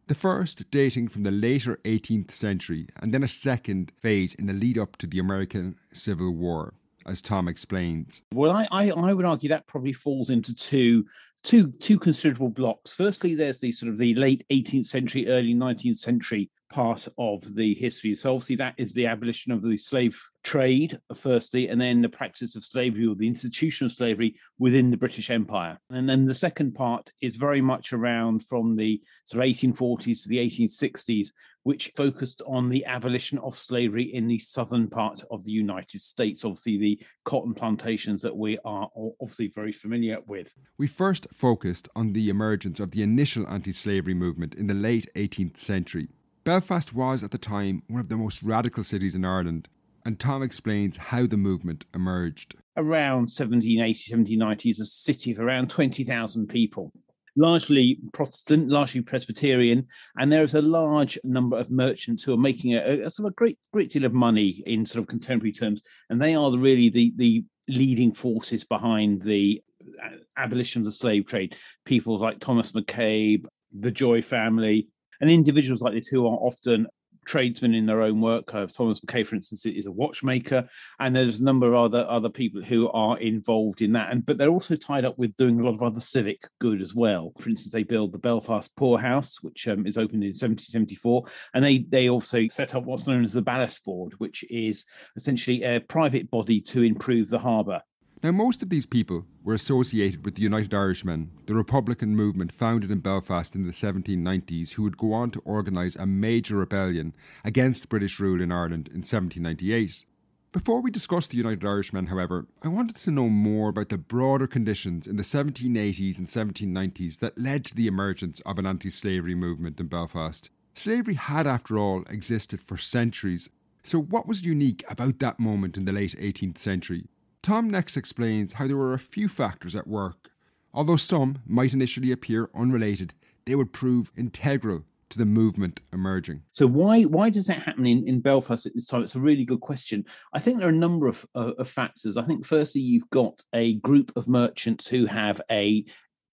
The 0.07 0.15
first 0.15 0.71
dating 0.71 1.09
from 1.09 1.23
the 1.23 1.31
later 1.31 1.79
18th 1.85 2.33
century, 2.33 2.89
and 2.97 3.15
then 3.15 3.23
a 3.23 3.29
second 3.29 3.93
phase 4.03 4.35
in 4.35 4.47
the 4.47 4.53
lead 4.53 4.77
up 4.77 4.97
to 4.97 5.07
the 5.07 5.21
American 5.21 5.77
Civil 5.93 6.35
War 6.35 6.75
as 7.11 7.21
Tom 7.21 7.49
explains. 7.49 8.23
Well, 8.33 8.53
I, 8.53 8.69
I, 8.71 8.91
I 8.91 9.13
would 9.13 9.25
argue 9.25 9.49
that 9.49 9.67
probably 9.67 9.93
falls 9.93 10.31
into 10.31 10.55
two 10.55 11.05
two 11.43 11.73
two 11.73 11.99
considerable 11.99 12.51
blocks. 12.51 12.93
Firstly, 12.93 13.35
there's 13.35 13.59
the 13.59 13.73
sort 13.73 13.91
of 13.91 13.99
the 13.99 14.15
late 14.15 14.45
18th 14.51 14.87
century, 14.87 15.29
early 15.29 15.55
19th 15.55 15.99
century 15.99 16.51
part 16.71 17.07
of 17.19 17.55
the 17.55 17.75
history. 17.75 18.17
So 18.17 18.35
obviously 18.35 18.57
that 18.57 18.75
is 18.79 18.95
the 18.95 19.07
abolition 19.07 19.53
of 19.53 19.63
the 19.63 19.77
slave 19.77 20.19
trade, 20.43 20.99
firstly, 21.17 21.69
and 21.69 21.81
then 21.81 22.01
the 22.01 22.09
practice 22.09 22.57
of 22.57 22.65
slavery 22.65 23.07
or 23.07 23.15
the 23.15 23.27
institution 23.27 23.87
of 23.87 23.93
slavery 23.93 24.37
within 24.59 24.91
the 24.91 24.97
British 24.97 25.31
Empire. 25.31 25.79
And 25.91 26.09
then 26.09 26.25
the 26.25 26.35
second 26.35 26.75
part 26.75 27.13
is 27.21 27.37
very 27.37 27.61
much 27.61 27.93
around 27.93 28.47
from 28.47 28.77
the 28.77 29.03
sort 29.25 29.45
of 29.45 29.51
1840s 29.51 30.23
to 30.23 30.29
the 30.29 30.39
1860s, 30.39 31.29
which 31.65 31.93
focused 31.95 32.41
on 32.47 32.69
the 32.69 32.85
abolition 32.87 33.39
of 33.39 33.59
slavery 33.59 34.05
in 34.15 34.29
the 34.29 34.39
southern 34.39 34.89
part 34.89 35.23
of 35.31 35.45
the 35.45 35.53
United 35.53 36.01
States, 36.01 36.45
obviously 36.45 36.79
the 36.79 37.01
cotton 37.25 37.53
plantations 37.53 38.23
that 38.23 38.37
we 38.37 38.59
are 38.65 38.89
obviously 39.21 39.49
very 39.49 39.73
familiar 39.73 40.19
with. 40.27 40.55
We 40.79 40.87
first 40.87 41.27
focused 41.33 41.89
on 41.95 42.13
the 42.13 42.29
emergence 42.29 42.81
of 42.81 42.93
the 42.93 43.03
initial 43.03 43.47
anti 43.49 43.73
slavery 43.73 44.15
movement 44.15 44.55
in 44.55 44.69
the 44.69 44.75
late 44.75 45.07
18th 45.17 45.61
century 45.61 46.09
Belfast 46.45 46.95
was 46.95 47.23
at 47.23 47.31
the 47.31 47.39
time 47.39 47.83
one 47.89 48.01
of 48.01 48.09
the 48.09 48.17
most 48.17 48.43
radical 48.43 48.83
cities 48.83 49.15
in 49.15 49.25
Ireland, 49.25 49.69
and 50.07 50.19
Tom 50.19 50.43
explains 50.43 50.97
how 50.97 51.27
the 51.27 51.37
movement 51.37 51.85
emerged. 51.95 52.55
Around 52.77 53.29
1780, 53.29 53.83
1790 53.83 54.71
is 54.71 54.81
a 54.81 54.87
city 54.87 55.33
of 55.33 55.41
around 55.41 55.69
20,000 55.69 56.47
people, 56.47 56.93
largely 57.37 57.99
Protestant, 58.15 58.71
largely 58.71 59.03
Presbyterian, 59.03 59.87
and 60.17 60.33
there 60.33 60.43
is 60.43 60.55
a 60.55 60.63
large 60.63 61.19
number 61.25 61.59
of 61.59 61.71
merchants 61.71 62.23
who 62.23 62.33
are 62.33 62.39
making 62.39 62.75
a, 62.75 63.03
a, 63.05 63.11
sort 63.11 63.27
of 63.27 63.33
a 63.33 63.35
great, 63.35 63.59
great 63.75 63.91
deal 63.91 64.07
of 64.07 64.15
money 64.15 64.63
in 64.65 64.87
sort 64.87 65.03
of 65.03 65.09
contemporary 65.09 65.53
terms, 65.53 65.83
and 66.09 66.23
they 66.23 66.35
are 66.35 66.57
really 66.57 66.89
the, 66.89 67.13
the 67.17 67.45
leading 67.69 68.15
forces 68.15 68.65
behind 68.65 69.21
the 69.23 69.63
uh, 70.03 70.17
abolition 70.39 70.81
of 70.81 70.87
the 70.87 70.93
slave 70.93 71.27
trade. 71.27 71.55
People 71.85 72.19
like 72.19 72.41
Thomas 72.41 72.73
McCabe, 72.73 73.45
the 73.79 73.91
Joy 73.91 74.23
family, 74.23 74.89
and 75.21 75.31
individuals 75.31 75.83
like 75.83 75.95
this 75.95 76.07
who 76.07 76.27
are 76.27 76.37
often 76.37 76.87
tradesmen 77.25 77.75
in 77.75 77.87
their 77.87 78.03
own 78.03 78.21
work. 78.21 78.53
Uh, 78.55 78.67
Thomas 78.67 79.01
McCabe, 79.01 79.27
for 79.27 79.37
instance, 79.37 79.65
is 79.67 79.87
a 79.87 79.93
watchmaker, 79.93 80.69
and 80.99 81.15
there's 81.15 81.41
a 81.41 81.45
number 81.45 81.69
of 81.69 81.75
other 81.75 82.07
other 82.09 82.29
people 82.29 82.63
who 82.63 82.89
are 82.91 83.19
involved 83.19 83.83
in 83.83 83.93
that. 83.93 84.11
And 84.11 84.25
but 84.25 84.39
they're 84.39 84.49
also 84.49 84.77
tied 84.77 85.05
up 85.05 85.19
with 85.19 85.37
doing 85.37 85.61
a 85.61 85.65
lot 85.65 85.75
of 85.75 85.83
other 85.83 86.01
civic 86.01 86.43
good 86.59 86.83
as 86.83 86.95
well. 86.95 87.33
For 87.39 87.49
instance, 87.49 87.73
they 87.73 87.83
build 87.83 88.13
the 88.13 88.19
Belfast 88.19 88.75
Poorhouse, 88.77 89.43
which 89.43 89.69
um, 89.69 89.87
is 89.87 89.97
opened 89.97 90.25
in 90.25 90.31
1774, 90.31 91.25
and 91.55 91.65
they 91.65 91.79
they 91.79 92.09
also 92.09 92.49
set 92.49 92.75
up 92.75 92.85
what's 92.85 93.07
known 93.07 93.25
as 93.25 93.33
the 93.33 93.43
Ballast 93.43 93.85
Board, 93.85 94.15
which 94.19 94.45
is 94.51 94.85
essentially 95.17 95.63
a 95.63 95.81
private 95.81 96.31
body 96.31 96.61
to 96.63 96.83
improve 96.83 97.29
the 97.29 97.39
harbour. 97.39 97.83
Now, 98.23 98.33
most 98.33 98.63
of 98.63 98.69
these 98.69 98.85
people 98.85 99.25
were 99.43 99.55
associated 99.55 100.27
with 100.27 100.35
the 100.35 100.43
United 100.43 100.75
Irishmen, 100.75 101.31
the 101.47 101.55
Republican 101.55 102.15
movement 102.15 102.53
founded 102.53 102.91
in 102.91 102.99
Belfast 102.99 103.55
in 103.55 103.65
the 103.65 103.73
1790s, 103.73 104.73
who 104.73 104.83
would 104.83 104.99
go 104.99 105.15
on 105.15 105.31
to 105.31 105.41
organise 105.47 105.97
a 105.97 106.05
major 106.05 106.57
rebellion 106.57 107.15
against 107.45 107.89
British 107.89 108.21
rule 108.21 108.43
in 108.43 108.53
Ireland 108.53 108.89
in 108.89 108.99
1798. 108.99 110.05
Before 110.53 110.83
we 110.83 110.91
discuss 110.91 111.29
the 111.29 111.39
United 111.39 111.65
Irishmen, 111.65 112.09
however, 112.09 112.47
I 112.63 112.69
wanted 112.69 112.97
to 112.97 113.11
know 113.11 113.31
more 113.31 113.71
about 113.71 113.89
the 113.89 113.97
broader 113.97 114.47
conditions 114.47 115.07
in 115.07 115.17
the 115.17 115.23
1780s 115.23 116.19
and 116.19 116.27
1790s 116.27 117.21
that 117.21 117.39
led 117.39 117.65
to 117.67 117.75
the 117.75 117.87
emergence 117.87 118.41
of 118.41 118.59
an 118.59 118.67
anti 118.67 118.91
slavery 118.91 119.35
movement 119.35 119.81
in 119.81 119.87
Belfast. 119.87 120.51
Slavery 120.75 121.15
had, 121.15 121.47
after 121.47 121.79
all, 121.79 122.03
existed 122.11 122.61
for 122.61 122.77
centuries. 122.77 123.49
So, 123.83 123.99
what 123.99 124.27
was 124.27 124.45
unique 124.45 124.85
about 124.91 125.21
that 125.21 125.41
moment 125.41 125.79
in 125.79 125.87
the 125.87 125.93
late 125.93 126.15
18th 126.19 126.59
century? 126.59 127.07
Tom 127.43 127.71
next 127.71 127.97
explains 127.97 128.55
how 128.55 128.67
there 128.67 128.77
were 128.77 128.93
a 128.93 128.99
few 128.99 129.29
factors 129.29 129.75
at 129.75 129.87
work. 129.87 130.31
Although 130.73 130.97
some 130.97 131.39
might 131.47 131.73
initially 131.73 132.13
appear 132.13 132.51
unrelated, 132.55 133.15
they 133.45 133.55
would 133.55 133.73
prove 133.73 134.13
integral 134.17 134.85
to 135.09 135.19
the 135.19 135.25
movement 135.25 135.81
emerging. 135.93 136.43
So 136.51 136.67
why 136.67 137.03
why 137.03 137.31
does 137.31 137.47
that 137.47 137.63
happen 137.63 137.87
in, 137.87 138.07
in 138.07 138.21
Belfast 138.21 138.65
at 138.67 138.75
this 138.75 138.87
time? 138.87 139.03
It's 139.03 139.17
a 139.17 139.21
really 139.21 139.45
good 139.45 139.61
question. 139.61 140.05
I 140.33 140.39
think 140.39 140.59
there 140.59 140.69
are 140.69 140.71
a 140.73 140.87
number 140.87 141.09
of, 141.09 141.27
uh, 141.35 141.53
of 141.59 141.69
factors. 141.69 142.17
I 142.17 142.23
think 142.23 142.47
firstly 142.47 142.81
you've 142.81 143.11
got 143.11 143.43
a 143.53 143.75
group 143.75 144.13
of 144.17 144.29
merchants 144.29 144.87
who 144.87 145.07
have 145.07 145.41
a 145.51 145.85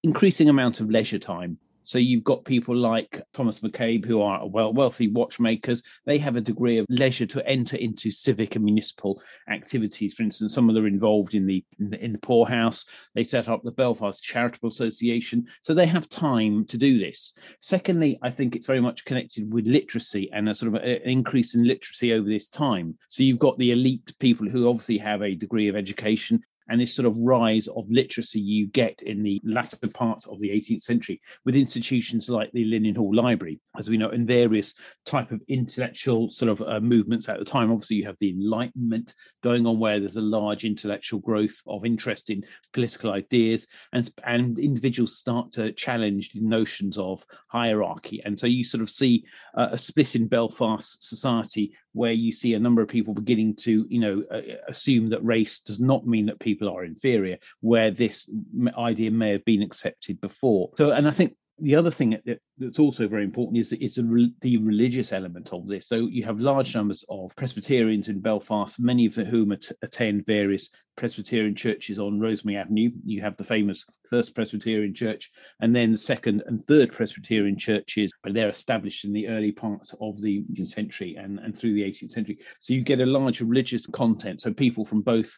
increasing 0.04 0.48
amount 0.48 0.80
of 0.80 0.92
leisure 0.92 1.20
time 1.20 1.58
so 1.88 1.98
you've 2.00 2.26
got 2.26 2.44
people 2.44 2.76
like 2.76 3.22
Thomas 3.34 3.62
McCabe, 3.62 4.06
who 4.06 4.22
are 4.22 4.46
well 4.46 4.74
wealthy 4.74 5.08
watchmakers. 5.08 5.82
They 6.06 6.18
have 6.18 6.36
a 6.36 6.42
degree 6.42 6.80
of 6.80 6.86
leisure 6.90 7.26
to 7.28 7.48
enter 7.48 7.78
into 7.78 8.12
civic 8.12 8.58
and 8.58 8.66
municipal 8.66 9.22
activities. 9.50 10.14
For 10.14 10.24
instance, 10.24 10.54
some 10.54 10.68
of 10.68 10.76
them 10.76 10.84
are 10.84 10.90
involved 10.90 11.34
in 11.34 11.46
the, 11.46 11.64
in 11.80 11.90
the 11.90 12.04
in 12.04 12.12
the 12.12 12.20
poorhouse. 12.20 12.84
They 13.16 13.24
set 13.24 13.48
up 13.48 13.64
the 13.64 13.72
Belfast 13.72 14.22
Charitable 14.22 14.70
Association, 14.70 15.46
so 15.62 15.74
they 15.74 15.86
have 15.86 16.10
time 16.10 16.66
to 16.66 16.78
do 16.78 17.00
this. 17.00 17.34
Secondly, 17.62 18.20
I 18.22 18.32
think 18.32 18.58
it's 18.58 18.68
very 18.68 18.82
much 18.82 19.06
connected 19.06 19.54
with 19.54 19.66
literacy 19.66 20.30
and 20.34 20.50
a 20.50 20.56
sort 20.56 20.76
of 20.76 20.84
an 20.84 20.90
increase 21.06 21.56
in 21.56 21.66
literacy 21.66 22.12
over 22.12 22.28
this 22.28 22.50
time. 22.50 22.98
So 23.08 23.24
you've 23.24 23.40
got 23.40 23.58
the 23.60 23.72
elite 23.72 24.14
people 24.20 24.50
who 24.50 24.68
obviously 24.68 24.98
have 24.98 25.22
a 25.22 25.36
degree 25.36 25.70
of 25.70 25.78
education 25.78 26.44
and 26.70 26.82
this 26.82 26.94
sort 26.94 27.06
of 27.06 27.18
rise 27.18 27.68
of 27.68 27.86
literacy 27.90 28.40
you 28.40 28.68
get 28.68 29.02
in 29.02 29.24
the 29.24 29.42
latter 29.44 29.78
part 29.88 30.26
of 30.28 30.40
the 30.40 30.50
18th 30.50 30.84
century 30.84 31.22
with 31.46 31.56
institutions 31.56 32.30
like 32.30 32.52
the 32.52 32.66
Linen 32.66 32.96
Hall 32.96 33.14
Library, 33.14 33.60
as 33.78 33.90
we 33.90 33.98
know, 33.98 34.10
and 34.10 34.28
various 34.28 34.74
type 35.06 35.32
of 35.32 35.42
intellectual 35.48 36.30
sort 36.30 36.50
of 36.50 36.62
uh, 36.62 36.80
movements 36.80 37.30
at 37.30 37.40
the 37.40 37.46
time. 37.46 37.72
Obviously, 37.72 37.98
you 37.98 38.06
have 38.06 38.18
the 38.20 38.30
Enlightenment 38.30 39.14
going 39.44 39.66
on, 39.66 39.80
where 39.80 40.00
there's 40.00 40.16
a 40.16 40.22
large 40.22 40.66
intellectual 40.66 41.20
growth 41.20 41.62
of 41.68 41.86
interest 41.86 42.30
in 42.30 42.44
political 42.74 43.12
ideas, 43.12 43.68
and 43.94 44.12
and 44.26 44.60
individuals 44.60 45.18
start 45.18 45.52
to 45.54 45.72
challenge 45.74 46.32
the 46.32 46.42
notions 46.42 46.98
of 46.98 47.26
hierarchy, 47.48 48.22
and 48.26 48.40
so 48.40 48.48
you 48.48 48.64
sort 48.64 48.82
of 48.82 48.90
see 48.90 49.26
uh, 49.56 49.70
a 49.72 49.78
split 49.78 50.16
in 50.16 50.28
Belfast 50.28 51.04
society 51.04 51.74
where 51.98 52.12
you 52.12 52.32
see 52.32 52.54
a 52.54 52.60
number 52.60 52.82
of 52.82 52.88
people 52.88 53.14
beginning 53.14 53.56
to, 53.56 53.86
you 53.90 54.00
know, 54.00 54.24
uh, 54.32 54.42
assume 54.68 55.10
that 55.10 55.24
race 55.26 55.60
does 55.60 55.80
not 55.80 56.06
mean 56.06 56.28
that 56.28 56.40
people 56.40 56.57
are 56.66 56.84
inferior, 56.84 57.38
where 57.62 57.92
this 57.92 58.30
idea 58.78 59.12
may 59.12 59.32
have 59.32 59.46
been 59.46 59.62
accepted 59.62 60.20
before. 60.22 60.72
So, 60.78 60.92
and 60.92 61.08
I 61.08 61.12
think 61.12 61.36
the 61.60 61.76
other 61.76 61.90
thing 61.90 62.20
that, 62.26 62.40
that's 62.58 62.80
also 62.80 63.08
very 63.08 63.24
important 63.24 63.58
is 63.58 63.74
is 63.74 63.96
the, 63.96 64.32
the 64.42 64.58
religious 64.58 65.12
element 65.12 65.50
of 65.52 65.68
this. 65.68 65.88
So 65.88 66.08
you 66.08 66.24
have 66.24 66.40
large 66.40 66.76
numbers 66.76 67.04
of 67.10 67.36
Presbyterians 67.36 68.10
in 68.10 68.20
Belfast, 68.20 68.80
many 68.80 69.08
of 69.08 69.16
whom 69.16 69.52
at, 69.52 69.66
attend 69.82 70.26
various 70.26 70.70
Presbyterian 70.98 71.56
churches 71.56 71.98
on 71.98 72.20
Rosemary 72.20 72.58
Avenue. 72.58 72.92
You 73.06 73.22
have 73.22 73.38
the 73.38 73.44
famous 73.44 73.86
First 74.10 74.36
Presbyterian 74.36 74.94
Church, 74.94 75.32
and 75.60 75.76
then 75.76 75.92
the 75.92 75.98
second 75.98 76.44
and 76.46 76.66
third 76.68 76.92
Presbyterian 76.92 77.58
churches. 77.58 78.12
They're 78.24 78.50
established 78.50 79.06
in 79.06 79.14
the 79.14 79.28
early 79.28 79.52
parts 79.52 79.96
of 80.00 80.22
the 80.22 80.44
18th 80.52 80.68
century 80.68 81.16
and, 81.16 81.40
and 81.40 81.58
through 81.58 81.74
the 81.74 81.84
18th 81.84 82.12
century. 82.12 82.38
So 82.60 82.74
you 82.74 82.82
get 82.82 83.02
a 83.02 83.06
large 83.06 83.42
religious 83.42 83.88
content. 83.88 84.42
So 84.42 84.54
people 84.54 84.86
from 84.86 85.02
both 85.02 85.38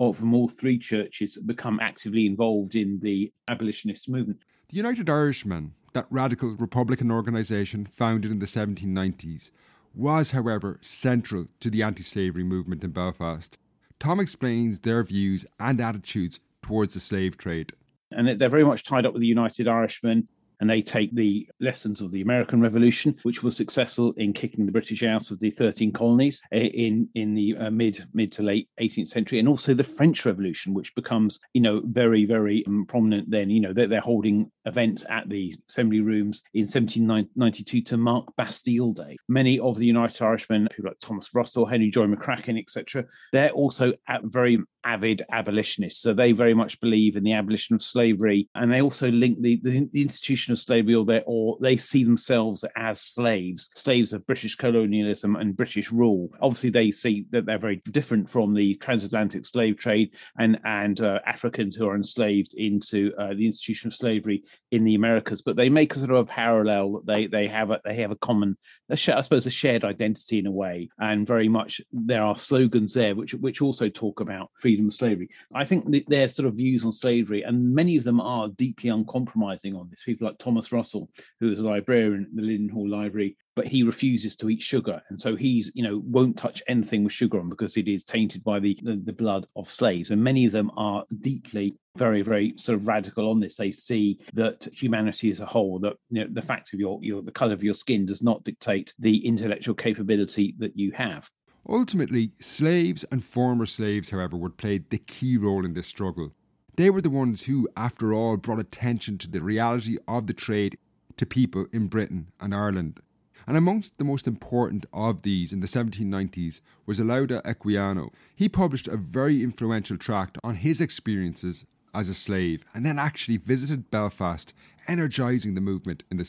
or 0.00 0.14
from 0.14 0.32
all 0.32 0.48
three 0.48 0.78
churches 0.78 1.38
become 1.44 1.78
actively 1.78 2.24
involved 2.24 2.74
in 2.74 2.98
the 3.00 3.30
abolitionist 3.48 4.08
movement. 4.08 4.40
The 4.70 4.76
United 4.76 5.10
Irishmen, 5.10 5.74
that 5.92 6.06
radical 6.08 6.56
Republican 6.56 7.10
organisation 7.10 7.84
founded 7.84 8.30
in 8.30 8.38
the 8.38 8.46
1790s, 8.46 9.50
was, 9.94 10.30
however, 10.30 10.78
central 10.80 11.48
to 11.60 11.68
the 11.68 11.82
anti 11.82 12.02
slavery 12.02 12.44
movement 12.44 12.82
in 12.82 12.92
Belfast. 12.92 13.58
Tom 13.98 14.20
explains 14.20 14.80
their 14.80 15.04
views 15.04 15.44
and 15.58 15.78
attitudes 15.82 16.40
towards 16.62 16.94
the 16.94 17.00
slave 17.00 17.36
trade. 17.36 17.72
And 18.10 18.26
they're 18.26 18.48
very 18.48 18.64
much 18.64 18.84
tied 18.84 19.04
up 19.04 19.12
with 19.12 19.20
the 19.20 19.28
United 19.28 19.68
Irishmen 19.68 20.28
and 20.60 20.68
they 20.68 20.82
take 20.82 21.14
the 21.14 21.48
lessons 21.60 22.00
of 22.00 22.10
the 22.12 22.20
American 22.20 22.60
Revolution, 22.60 23.16
which 23.22 23.42
was 23.42 23.56
successful 23.56 24.12
in 24.16 24.32
kicking 24.32 24.66
the 24.66 24.72
British 24.72 25.02
out 25.02 25.30
of 25.30 25.40
the 25.40 25.50
13 25.50 25.92
colonies 25.92 26.40
in 26.52 27.08
in 27.14 27.34
the 27.34 27.56
uh, 27.56 27.70
mid 27.70 28.04
mid 28.12 28.32
to 28.32 28.42
late 28.42 28.68
18th 28.80 29.08
century, 29.08 29.38
and 29.38 29.48
also 29.48 29.74
the 29.74 29.84
French 29.84 30.24
Revolution, 30.24 30.74
which 30.74 30.94
becomes 30.94 31.38
you 31.54 31.60
know 31.60 31.82
very 31.84 32.24
very 32.24 32.64
um, 32.66 32.86
prominent 32.86 33.30
then. 33.30 33.50
You 33.50 33.60
know 33.60 33.72
they're, 33.72 33.86
they're 33.86 34.00
holding 34.00 34.50
events 34.66 35.04
at 35.08 35.28
the 35.28 35.54
assembly 35.68 36.00
rooms 36.00 36.42
in 36.54 36.62
1792 36.62 37.82
to 37.82 37.96
mark 37.96 38.26
Bastille 38.36 38.92
Day. 38.92 39.16
Many 39.28 39.58
of 39.58 39.78
the 39.78 39.86
United 39.86 40.22
Irishmen, 40.22 40.68
people 40.70 40.90
like 40.90 41.00
Thomas 41.00 41.34
Russell, 41.34 41.66
Henry 41.66 41.90
Joy 41.90 42.06
McCracken, 42.06 42.58
etc., 42.58 43.04
they're 43.32 43.50
also 43.50 43.92
at 44.08 44.20
very 44.24 44.58
avid 44.84 45.22
abolitionists. 45.30 46.00
So 46.00 46.12
they 46.12 46.32
very 46.32 46.54
much 46.54 46.80
believe 46.80 47.16
in 47.16 47.24
the 47.24 47.32
abolition 47.32 47.74
of 47.74 47.82
slavery, 47.82 48.48
and 48.54 48.72
they 48.72 48.80
also 48.80 49.10
link 49.10 49.40
the, 49.40 49.60
the, 49.62 49.88
the 49.92 50.02
institution 50.02 50.52
of 50.52 50.58
slavery, 50.58 50.94
or 50.94 51.04
they 51.04 51.22
or 51.26 51.58
they 51.60 51.76
see 51.76 52.04
themselves 52.04 52.64
as 52.76 53.00
slaves, 53.00 53.70
slaves 53.74 54.12
of 54.12 54.26
British 54.26 54.54
colonialism 54.56 55.36
and 55.36 55.56
British 55.56 55.92
rule. 55.92 56.30
Obviously, 56.40 56.70
they 56.70 56.90
see 56.90 57.26
that 57.30 57.46
they're 57.46 57.58
very 57.58 57.82
different 57.90 58.28
from 58.28 58.54
the 58.54 58.74
transatlantic 58.76 59.46
slave 59.46 59.78
trade 59.78 60.14
and 60.38 60.58
and 60.64 61.00
uh, 61.00 61.20
Africans 61.26 61.76
who 61.76 61.88
are 61.88 61.96
enslaved 61.96 62.54
into 62.54 63.12
uh, 63.18 63.34
the 63.34 63.46
institution 63.46 63.88
of 63.88 63.94
slavery 63.94 64.44
in 64.70 64.84
the 64.84 64.94
Americas. 64.94 65.42
But 65.42 65.56
they 65.56 65.68
make 65.68 65.94
a 65.94 65.98
sort 65.98 66.10
of 66.10 66.16
a 66.18 66.24
parallel. 66.24 66.92
That 66.92 67.06
they 67.06 67.26
they 67.26 67.48
have 67.48 67.70
a 67.70 67.80
they 67.84 67.96
have 67.96 68.10
a 68.10 68.16
common, 68.16 68.56
a 68.88 68.96
sh- 68.96 69.10
I 69.10 69.20
suppose, 69.20 69.46
a 69.46 69.50
shared 69.50 69.84
identity 69.84 70.38
in 70.38 70.46
a 70.46 70.50
way, 70.50 70.88
and 70.98 71.26
very 71.26 71.48
much 71.48 71.80
there 71.92 72.22
are 72.22 72.36
slogans 72.36 72.94
there 72.94 73.14
which 73.14 73.34
which 73.34 73.62
also 73.62 73.88
talk 73.88 74.20
about 74.20 74.50
freedom 74.58 74.69
freedom 74.70 74.86
of 74.86 74.94
slavery. 74.94 75.28
I 75.52 75.64
think 75.64 76.06
their 76.06 76.28
sort 76.28 76.46
of 76.46 76.54
views 76.54 76.84
on 76.84 76.92
slavery, 76.92 77.42
and 77.42 77.74
many 77.74 77.96
of 77.96 78.04
them 78.04 78.20
are 78.20 78.48
deeply 78.48 78.88
uncompromising 78.88 79.74
on 79.74 79.88
this. 79.90 80.04
People 80.04 80.28
like 80.28 80.38
Thomas 80.38 80.70
Russell, 80.70 81.10
who 81.40 81.52
is 81.52 81.58
a 81.58 81.62
librarian 81.62 82.28
at 82.30 82.36
the 82.36 82.42
Linen 82.42 82.68
Hall 82.68 82.88
Library, 82.88 83.36
but 83.56 83.66
he 83.66 83.82
refuses 83.82 84.36
to 84.36 84.48
eat 84.48 84.62
sugar, 84.62 85.02
and 85.08 85.20
so 85.20 85.34
he's 85.34 85.72
you 85.74 85.82
know 85.82 86.02
won't 86.04 86.38
touch 86.38 86.62
anything 86.68 87.02
with 87.02 87.12
sugar 87.12 87.40
on 87.40 87.48
because 87.48 87.76
it 87.76 87.88
is 87.88 88.04
tainted 88.04 88.44
by 88.44 88.60
the, 88.60 88.78
the, 88.82 89.02
the 89.04 89.12
blood 89.12 89.44
of 89.56 89.68
slaves. 89.68 90.12
And 90.12 90.22
many 90.22 90.46
of 90.46 90.52
them 90.52 90.70
are 90.76 91.04
deeply 91.20 91.74
very 91.96 92.22
very 92.22 92.54
sort 92.56 92.76
of 92.78 92.86
radical 92.86 93.28
on 93.28 93.40
this 93.40 93.56
they 93.56 93.72
see 93.72 94.16
that 94.32 94.64
humanity 94.72 95.28
as 95.32 95.40
a 95.40 95.44
whole 95.44 95.80
that 95.80 95.96
you 96.08 96.20
know 96.20 96.30
the 96.30 96.40
fact 96.40 96.72
of 96.72 96.78
your 96.78 97.00
your 97.02 97.20
the 97.20 97.32
color 97.32 97.52
of 97.52 97.64
your 97.64 97.74
skin 97.74 98.06
does 98.06 98.22
not 98.22 98.44
dictate 98.44 98.94
the 99.00 99.26
intellectual 99.26 99.74
capability 99.74 100.54
that 100.58 100.78
you 100.78 100.92
have 100.92 101.28
Ultimately, 101.68 102.32
slaves 102.40 103.04
and 103.12 103.22
former 103.22 103.66
slaves, 103.66 104.10
however, 104.10 104.36
would 104.36 104.56
play 104.56 104.78
the 104.78 104.98
key 104.98 105.36
role 105.36 105.64
in 105.64 105.74
this 105.74 105.86
struggle. 105.86 106.32
They 106.76 106.90
were 106.90 107.02
the 107.02 107.10
ones 107.10 107.44
who, 107.44 107.68
after 107.76 108.12
all, 108.12 108.36
brought 108.36 108.58
attention 108.58 109.18
to 109.18 109.30
the 109.30 109.42
reality 109.42 109.98
of 110.08 110.26
the 110.26 110.32
trade 110.32 110.78
to 111.16 111.26
people 111.26 111.66
in 111.72 111.88
Britain 111.88 112.28
and 112.40 112.54
Ireland. 112.54 113.00
And 113.46 113.56
amongst 113.56 113.98
the 113.98 114.04
most 114.04 114.26
important 114.26 114.86
of 114.92 115.22
these 115.22 115.52
in 115.52 115.60
the 115.60 115.66
1790s 115.66 116.60
was 116.86 117.00
Olaudah 117.00 117.42
Equiano. 117.42 118.10
He 118.34 118.48
published 118.48 118.88
a 118.88 118.96
very 118.96 119.42
influential 119.42 119.96
tract 119.96 120.38
on 120.42 120.56
his 120.56 120.80
experiences 120.80 121.66
as 121.92 122.08
a 122.08 122.14
slave 122.14 122.64
and 122.74 122.86
then 122.86 122.98
actually 122.98 123.36
visited 123.36 123.90
Belfast, 123.90 124.54
energising 124.88 125.54
the 125.54 125.60
movement 125.60 126.04
in 126.10 126.16
the 126.16 126.28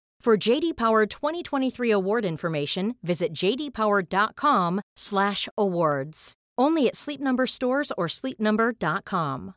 For 0.21 0.37
JD 0.37 0.77
Power 0.77 1.05
2023 1.07 1.89
award 1.89 2.25
information, 2.25 2.93
visit 3.01 3.33
jdpower.com/awards. 3.33 6.33
Only 6.59 6.87
at 6.87 6.95
Sleep 6.95 7.19
Number 7.19 7.47
stores 7.47 7.91
or 7.97 8.05
sleepnumber.com. 8.05 9.55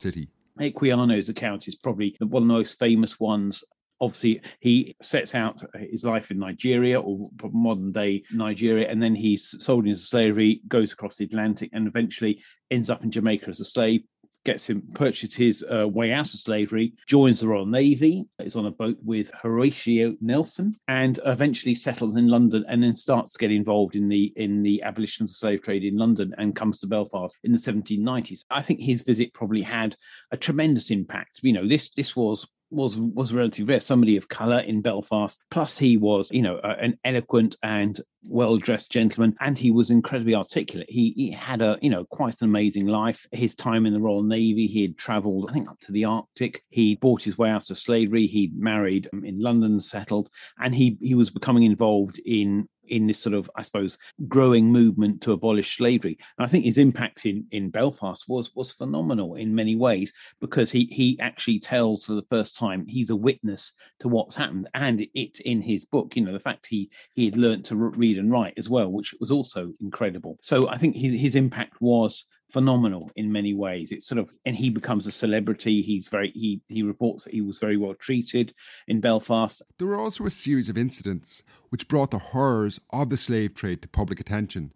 City. 0.00 0.28
Equiano's 0.58 1.28
account 1.28 1.68
is 1.68 1.76
probably 1.76 2.16
one 2.18 2.42
of 2.42 2.48
the 2.48 2.54
most 2.54 2.76
famous 2.80 3.20
ones. 3.20 3.62
Obviously, 4.00 4.40
he 4.58 4.96
sets 5.00 5.36
out 5.36 5.62
his 5.88 6.02
life 6.02 6.32
in 6.32 6.40
Nigeria 6.40 7.00
or 7.00 7.30
modern 7.52 7.92
day 7.92 8.24
Nigeria, 8.32 8.90
and 8.90 9.00
then 9.00 9.14
he's 9.14 9.54
sold 9.64 9.86
into 9.86 10.00
slavery, 10.00 10.60
goes 10.66 10.92
across 10.92 11.18
the 11.18 11.24
Atlantic, 11.24 11.70
and 11.72 11.86
eventually 11.86 12.42
ends 12.68 12.90
up 12.90 13.04
in 13.04 13.12
Jamaica 13.12 13.48
as 13.48 13.60
a 13.60 13.64
slave. 13.64 14.02
Gets 14.44 14.66
him 14.66 14.82
purchased 14.94 15.36
his 15.36 15.64
uh, 15.70 15.86
way 15.86 16.12
out 16.12 16.32
of 16.32 16.40
slavery, 16.40 16.94
joins 17.06 17.40
the 17.40 17.48
Royal 17.48 17.66
Navy, 17.66 18.26
is 18.38 18.56
on 18.56 18.66
a 18.66 18.70
boat 18.70 18.96
with 19.04 19.30
Horatio 19.42 20.14
Nelson, 20.20 20.74
and 20.86 21.18
eventually 21.26 21.74
settles 21.74 22.16
in 22.16 22.28
London, 22.28 22.64
and 22.68 22.82
then 22.82 22.94
starts 22.94 23.32
to 23.32 23.38
get 23.38 23.50
involved 23.50 23.96
in 23.96 24.08
the 24.08 24.32
in 24.36 24.62
the 24.62 24.82
abolition 24.82 25.24
of 25.24 25.28
the 25.28 25.34
slave 25.34 25.62
trade 25.62 25.84
in 25.84 25.96
London, 25.96 26.34
and 26.38 26.56
comes 26.56 26.78
to 26.78 26.86
Belfast 26.86 27.36
in 27.44 27.52
the 27.52 27.58
1790s. 27.58 28.40
I 28.50 28.62
think 28.62 28.80
his 28.80 29.02
visit 29.02 29.34
probably 29.34 29.62
had 29.62 29.96
a 30.30 30.36
tremendous 30.36 30.90
impact. 30.90 31.40
You 31.42 31.52
know, 31.52 31.68
this 31.68 31.90
this 31.90 32.16
was 32.16 32.46
was 32.70 32.96
was 32.96 33.32
relatively 33.32 33.72
rare. 33.72 33.80
Somebody 33.80 34.16
of 34.16 34.28
color 34.28 34.60
in 34.60 34.82
Belfast. 34.82 35.42
Plus, 35.50 35.78
he 35.78 35.96
was, 35.96 36.30
you 36.30 36.42
know, 36.42 36.58
an 36.58 36.98
eloquent 37.04 37.56
and 37.62 38.00
well 38.22 38.58
dressed 38.58 38.92
gentleman, 38.92 39.34
and 39.40 39.56
he 39.56 39.70
was 39.70 39.90
incredibly 39.90 40.34
articulate. 40.34 40.90
He, 40.90 41.12
he 41.16 41.30
had 41.30 41.62
a, 41.62 41.78
you 41.80 41.90
know, 41.90 42.04
quite 42.04 42.40
an 42.40 42.48
amazing 42.48 42.86
life. 42.86 43.26
His 43.32 43.54
time 43.54 43.86
in 43.86 43.92
the 43.92 44.00
Royal 44.00 44.22
Navy, 44.22 44.66
he 44.66 44.82
had 44.82 44.98
travelled, 44.98 45.48
I 45.48 45.52
think, 45.52 45.68
up 45.68 45.80
to 45.80 45.92
the 45.92 46.04
Arctic. 46.04 46.62
He 46.68 46.96
bought 46.96 47.22
his 47.22 47.38
way 47.38 47.50
out 47.50 47.70
of 47.70 47.78
slavery. 47.78 48.26
He 48.26 48.50
married 48.54 49.08
um, 49.12 49.24
in 49.24 49.40
London, 49.40 49.80
settled, 49.80 50.28
and 50.58 50.74
he 50.74 50.98
he 51.00 51.14
was 51.14 51.30
becoming 51.30 51.62
involved 51.62 52.20
in 52.24 52.68
in 52.88 53.06
this 53.06 53.18
sort 53.18 53.34
of, 53.34 53.50
I 53.56 53.62
suppose, 53.62 53.98
growing 54.26 54.70
movement 54.70 55.20
to 55.22 55.32
abolish 55.32 55.76
slavery. 55.76 56.18
And 56.38 56.46
I 56.46 56.48
think 56.48 56.64
his 56.64 56.78
impact 56.78 57.26
in, 57.26 57.46
in 57.50 57.70
Belfast 57.70 58.24
was 58.28 58.54
was 58.54 58.72
phenomenal 58.72 59.34
in 59.34 59.54
many 59.54 59.76
ways 59.76 60.12
because 60.40 60.70
he 60.70 60.84
he 60.86 61.18
actually 61.20 61.60
tells 61.60 62.04
for 62.04 62.14
the 62.14 62.26
first 62.30 62.56
time 62.56 62.86
he's 62.86 63.10
a 63.10 63.16
witness 63.16 63.72
to 64.00 64.08
what's 64.08 64.36
happened, 64.36 64.68
and 64.74 65.06
it 65.14 65.40
in 65.40 65.62
his 65.62 65.84
book. 65.84 66.16
You 66.16 66.24
know, 66.24 66.32
the 66.32 66.40
fact 66.40 66.66
he 66.66 66.90
he 67.14 67.24
had 67.24 67.36
learned 67.36 67.64
to 67.66 67.76
read 67.76 68.18
and 68.18 68.30
write 68.30 68.54
as 68.56 68.68
well, 68.68 68.90
which 68.90 69.14
was 69.20 69.30
also 69.30 69.72
incredible. 69.80 70.38
So 70.42 70.68
I 70.68 70.76
think 70.78 70.96
his 70.96 71.20
his 71.20 71.34
impact 71.34 71.80
was 71.80 72.24
phenomenal 72.50 73.10
in 73.16 73.30
many 73.32 73.54
ways. 73.54 73.92
It's 73.92 74.06
sort 74.06 74.18
of, 74.18 74.30
and 74.44 74.56
he 74.56 74.70
becomes 74.70 75.06
a 75.06 75.12
celebrity. 75.12 75.82
He's 75.82 76.08
very, 76.08 76.30
he 76.34 76.60
he 76.68 76.82
reports 76.82 77.24
that 77.24 77.34
he 77.34 77.40
was 77.40 77.58
very 77.58 77.76
well 77.76 77.94
treated 77.94 78.54
in 78.86 79.00
Belfast. 79.00 79.62
There 79.78 79.88
were 79.88 79.98
also 80.00 80.24
a 80.26 80.30
series 80.30 80.68
of 80.68 80.78
incidents 80.78 81.42
which 81.70 81.88
brought 81.88 82.10
the 82.10 82.18
horrors 82.18 82.80
of 82.90 83.10
the 83.10 83.16
slave 83.16 83.54
trade 83.54 83.82
to 83.82 83.88
public 83.88 84.20
attention. 84.20 84.72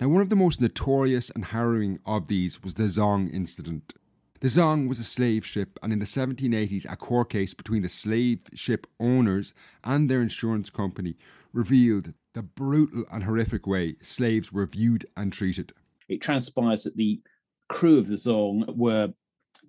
Now, 0.00 0.08
one 0.08 0.20
of 0.20 0.28
the 0.28 0.36
most 0.36 0.60
notorious 0.60 1.30
and 1.30 1.46
harrowing 1.46 1.98
of 2.04 2.28
these 2.28 2.62
was 2.62 2.74
the 2.74 2.84
Zong 2.84 3.32
incident. 3.32 3.94
The 4.40 4.48
Zong 4.48 4.86
was 4.86 4.98
a 4.98 5.04
slave 5.04 5.46
ship, 5.46 5.78
and 5.82 5.90
in 5.92 5.98
the 5.98 6.04
1780s, 6.04 6.84
a 6.90 6.96
court 6.96 7.30
case 7.30 7.54
between 7.54 7.80
the 7.80 7.88
slave 7.88 8.42
ship 8.52 8.86
owners 9.00 9.54
and 9.82 10.10
their 10.10 10.20
insurance 10.20 10.68
company 10.68 11.16
revealed 11.54 12.12
the 12.34 12.42
brutal 12.42 13.04
and 13.10 13.24
horrific 13.24 13.66
way 13.66 13.96
slaves 14.02 14.52
were 14.52 14.66
viewed 14.66 15.06
and 15.16 15.32
treated 15.32 15.72
it 16.08 16.20
transpires 16.20 16.84
that 16.84 16.96
the 16.96 17.20
crew 17.68 17.98
of 17.98 18.06
the 18.06 18.14
Zong 18.14 18.76
were 18.76 19.08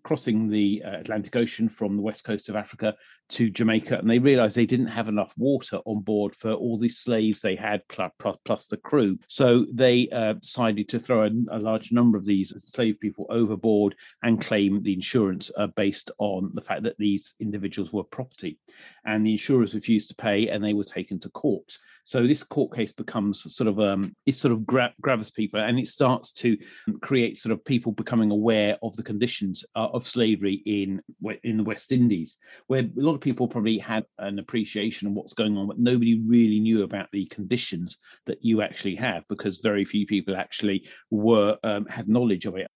crossing 0.04 0.47
the 0.47 0.82
uh, 0.86 1.00
Atlantic 1.00 1.36
Ocean 1.36 1.67
from 1.67 1.97
the 1.97 2.02
west 2.02 2.23
coast 2.23 2.47
of 2.47 2.56
Africa 2.56 2.95
to 3.30 3.50
Jamaica, 3.50 3.97
and 3.97 4.10
they 4.10 4.19
realized 4.19 4.56
they 4.56 4.65
didn't 4.65 4.88
have 4.88 5.10
enough 5.10 5.34
water 5.38 5.80
on 5.86 6.02
board 6.02 6.34
for 6.34 6.54
all 6.54 6.78
the 6.78 6.88
slaves 6.88 7.41
they 7.41 7.58
had, 7.58 7.82
plus, 7.89 8.12
plus 8.45 8.67
the 8.67 8.78
crew. 8.78 9.19
So 9.28 9.65
they 9.73 10.08
uh, 10.10 10.34
decided 10.34 10.88
to 10.89 11.00
throw 11.00 11.26
a, 11.26 11.32
a, 11.52 11.60
large 11.60 11.91
number 11.91 12.17
of 12.17 12.26
these 12.26 12.54
slave 12.58 13.00
people 13.02 13.26
overboard 13.30 13.95
and 14.23 14.39
claim 14.39 14.82
the 14.82 14.93
insurance 14.93 15.52
uh, 15.58 15.67
based 15.76 16.10
on 16.19 16.52
the 16.54 16.62
fact 16.62 16.84
that 16.84 16.97
these 16.97 17.36
individuals 17.41 17.91
were 17.91 18.06
property. 18.06 18.60
And 19.08 19.26
the 19.26 19.32
insurers 19.32 19.74
refused 19.74 20.10
to 20.10 20.15
pay, 20.15 20.50
and 20.50 20.63
they 20.63 20.74
were 20.74 20.84
taken 20.84 21.20
to 21.22 21.30
court. 21.30 21.78
So 22.04 22.26
this 22.26 22.41
court 22.41 22.74
case 22.74 22.93
becomes 22.93 23.54
sort 23.54 23.67
of 23.67 23.80
um, 23.80 24.15
it 24.26 24.36
sort 24.36 24.54
of 24.54 24.65
gra- 24.65 24.93
grabs 25.02 25.32
people, 25.32 25.60
and 25.60 25.80
it 25.80 25.88
starts 25.88 26.32
to 26.34 26.58
create 27.02 27.36
sort 27.36 27.52
of 27.52 27.65
people 27.65 27.91
becoming 27.91 28.32
aware 28.32 28.78
of 28.82 28.96
the 28.96 29.04
conditions 29.04 29.65
uh, 29.76 29.88
of 29.91 30.08
slavery 30.08 30.62
in 30.65 31.02
in 31.43 31.58
the 31.58 31.63
West 31.63 31.91
Indies, 31.91 32.38
where 32.67 32.82
a 32.82 32.89
lot 32.96 33.15
of 33.15 33.20
people 33.22 33.48
probably 33.48 33.78
had 33.78 34.06
an 34.20 34.39
appreciation 34.39 35.08
of 35.08 35.13
what's 35.13 35.34
going 35.34 35.58
on, 35.58 35.67
but 35.67 35.80
nobody 35.80 36.22
really 36.26 36.60
knew 36.60 36.84
about 36.84 37.08
the 37.12 37.26
conditions 37.26 37.98
that 38.26 38.38
you 38.41 38.62
actually 38.62 38.96
have 38.96 39.28
because 39.28 39.58
very 39.60 39.84
few 39.84 40.06
people 40.06 40.36
actually 40.36 40.88
were 41.10 41.58
um, 41.63 41.86
had 41.88 42.08
knowledge 42.08 42.46
of 42.46 42.56
it. 42.56 42.67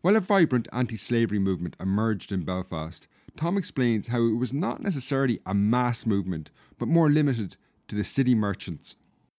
While 0.00 0.16
a 0.16 0.20
vibrant 0.20 0.68
anti-slavery 0.72 1.38
movement 1.38 1.76
emerged 1.80 2.32
in 2.32 2.44
Belfast, 2.44 3.08
Tom 3.36 3.56
explains 3.56 4.08
how 4.08 4.22
it 4.22 4.36
was 4.36 4.52
not 4.52 4.82
necessarily 4.82 5.40
a 5.46 5.54
mass 5.54 6.06
movement, 6.06 6.50
but 6.78 6.88
more 6.88 7.10
limited 7.10 7.56
to 7.88 7.96
the 7.96 8.04
city 8.04 8.34
merchants. 8.34 8.96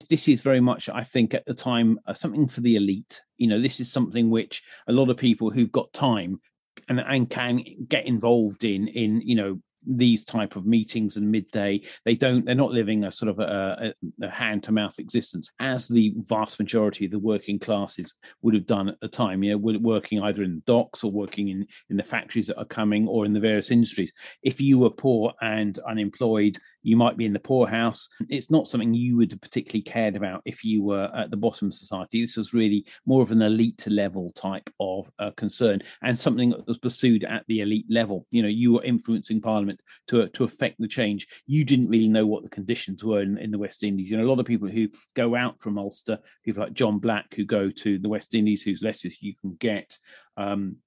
This 0.10 0.28
is 0.28 0.42
very 0.42 0.60
much, 0.60 0.90
I 0.90 1.04
think, 1.04 1.34
at 1.34 1.46
the 1.46 1.54
time, 1.54 2.00
uh, 2.06 2.14
something 2.14 2.48
for 2.48 2.62
the 2.62 2.76
elite. 2.76 3.22
You 3.38 3.48
know, 3.48 3.62
this 3.62 3.80
is 3.80 3.92
something 3.92 4.30
which 4.30 4.62
a 4.88 4.92
lot 4.92 5.10
of 5.10 5.18
people 5.18 5.50
who've 5.50 5.72
got 5.72 5.94
time 5.94 6.42
and, 6.90 7.00
and 7.00 7.30
can 7.30 7.64
get 7.88 8.06
involved 8.06 8.64
in, 8.64 8.88
in 8.88 9.22
you 9.22 9.36
know, 9.36 9.60
these 9.88 10.24
type 10.24 10.56
of 10.56 10.66
meetings 10.66 11.18
and 11.18 11.30
midday 11.30 11.82
they 12.06 12.16
don't 12.16 12.46
they're 12.46 12.56
not 12.56 12.72
living 12.72 13.04
a 13.04 13.12
sort 13.12 13.30
of 13.30 13.40
a, 13.40 13.94
a, 14.22 14.26
a 14.26 14.30
hand 14.30 14.64
to 14.64 14.72
mouth 14.72 14.98
existence 15.00 15.52
as 15.60 15.88
the 15.88 16.14
vast 16.18 16.60
majority 16.60 17.06
of 17.06 17.12
the 17.12 17.20
working 17.20 17.60
classes 17.60 18.14
would 18.42 18.54
have 18.54 18.66
done 18.66 18.90
at 18.90 19.00
the 19.00 19.08
time 19.08 19.44
you 19.44 19.52
know 19.52 19.58
working 19.58 20.22
either 20.22 20.44
in 20.44 20.62
docks 20.66 21.04
or 21.04 21.12
working 21.12 21.50
in 21.50 21.68
in 21.90 21.98
the 21.98 22.04
factories 22.04 22.48
that 22.48 22.58
are 22.58 22.66
coming 22.66 23.08
or 23.08 23.26
in 23.26 23.34
the 23.34 23.40
various 23.40 23.72
industries. 23.72 24.12
If 24.44 24.60
you 24.62 24.80
were 24.80 24.90
poor 24.90 25.34
and 25.42 25.78
unemployed 25.80 26.58
you 26.86 26.96
might 26.96 27.18
be 27.18 27.26
in 27.26 27.34
the 27.34 27.40
poorhouse 27.40 28.08
it's 28.30 28.52
not 28.52 28.68
something 28.68 28.94
you 28.94 29.18
would 29.18 29.32
have 29.32 29.42
particularly 29.42 29.82
cared 29.82 30.16
about 30.16 30.42
if 30.46 30.64
you 30.64 30.84
were 30.84 31.10
at 31.16 31.32
the 31.32 31.38
bottom 31.38 31.68
of 31.68 31.74
society 31.74 32.22
this 32.22 32.38
was 32.38 32.54
really 32.54 32.86
more 33.06 33.22
of 33.22 33.32
an 33.32 33.42
elite 33.42 33.86
level 33.88 34.32
type 34.36 34.70
of 34.80 35.10
uh, 35.20 35.32
concern 35.38 35.82
and 36.02 36.18
something 36.18 36.50
that 36.50 36.68
was 36.68 36.78
pursued 36.78 37.24
at 37.24 37.44
the 37.48 37.62
elite 37.62 37.86
level 37.90 38.26
you 38.32 38.42
know 38.42 38.48
you 38.48 38.74
were 38.74 38.84
influencing 38.84 39.42
parliament 39.42 39.80
to 40.08 40.28
to 40.30 40.44
affect 40.44 40.80
the 40.80 40.88
change. 40.88 41.28
You 41.46 41.64
didn't 41.64 41.90
really 41.90 42.08
know 42.08 42.26
what 42.26 42.44
the 42.44 42.50
conditions 42.50 43.04
were 43.04 43.22
in, 43.22 43.38
in 43.38 43.52
the 43.52 43.58
West 43.58 43.84
Indies. 43.84 44.10
You 44.10 44.18
know, 44.18 44.26
a 44.26 44.30
lot 44.30 44.40
of 44.40 44.46
people 44.46 44.68
who 44.68 44.90
go 45.16 45.36
out 45.36 45.60
from 45.60 45.78
Ulster, 45.78 46.20
people 46.44 46.64
like 46.64 46.74
John 46.74 47.00
Black 47.00 47.34
who 47.36 47.46
go 47.46 47.70
to 47.70 48.00
the 48.00 48.10
West 48.10 48.34
Indies, 48.34 48.62
whose 48.62 48.82
letters 48.82 49.22
you 49.22 49.34
can 49.40 49.56
get. 49.56 49.98
Um, 50.38 50.78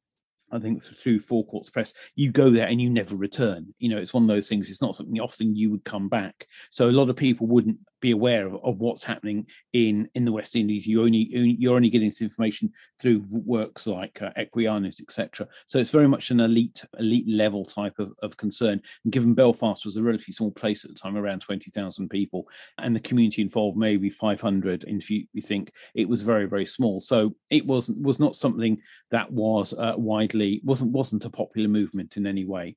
I 0.50 0.58
think 0.58 0.84
through 0.84 1.20
Four 1.20 1.46
Courts 1.46 1.70
Press, 1.70 1.92
you 2.14 2.32
go 2.32 2.50
there 2.50 2.66
and 2.66 2.80
you 2.80 2.90
never 2.90 3.16
return. 3.16 3.74
You 3.78 3.90
know, 3.90 3.98
it's 3.98 4.14
one 4.14 4.22
of 4.22 4.28
those 4.28 4.48
things. 4.48 4.70
It's 4.70 4.82
not 4.82 4.96
something 4.96 5.18
often 5.20 5.54
you 5.54 5.70
would 5.70 5.84
come 5.84 6.08
back. 6.08 6.46
So 6.70 6.88
a 6.88 6.92
lot 6.92 7.10
of 7.10 7.16
people 7.16 7.46
wouldn't 7.46 7.78
be 8.00 8.10
aware 8.10 8.46
of, 8.46 8.54
of 8.64 8.78
what's 8.78 9.04
happening 9.04 9.46
in 9.72 10.08
in 10.14 10.24
the 10.24 10.32
West 10.32 10.56
Indies. 10.56 10.86
You 10.86 11.02
only 11.02 11.28
you're 11.30 11.76
only 11.76 11.90
getting 11.90 12.08
this 12.08 12.22
information 12.22 12.72
through 13.00 13.24
works 13.28 13.86
like 13.86 14.20
uh, 14.22 14.30
Equiano's, 14.38 15.00
etc. 15.00 15.48
So 15.66 15.78
it's 15.78 15.90
very 15.90 16.08
much 16.08 16.30
an 16.30 16.40
elite 16.40 16.84
elite 16.98 17.28
level 17.28 17.64
type 17.64 17.98
of, 17.98 18.12
of 18.22 18.36
concern. 18.36 18.80
And 19.04 19.12
given 19.12 19.34
Belfast 19.34 19.84
was 19.84 19.96
a 19.96 20.02
relatively 20.02 20.34
small 20.34 20.50
place 20.50 20.84
at 20.84 20.90
the 20.92 20.98
time, 20.98 21.16
around 21.16 21.40
twenty 21.40 21.70
thousand 21.70 22.08
people, 22.10 22.46
and 22.78 22.94
the 22.94 23.00
community 23.00 23.42
involved 23.42 23.76
maybe 23.76 24.10
five 24.10 24.40
hundred, 24.40 24.84
you, 24.86 25.26
you 25.32 25.42
think 25.42 25.72
it 25.94 26.08
was 26.08 26.22
very 26.22 26.46
very 26.46 26.66
small. 26.66 27.00
So 27.00 27.34
it 27.50 27.66
was 27.66 27.90
was 27.90 28.18
not 28.18 28.36
something 28.36 28.80
that 29.10 29.30
was 29.30 29.72
uh, 29.72 29.94
widely 29.96 30.60
wasn't 30.64 30.92
wasn't 30.92 31.24
a 31.24 31.30
popular 31.30 31.68
movement 31.68 32.16
in 32.16 32.26
any 32.26 32.44
way. 32.44 32.76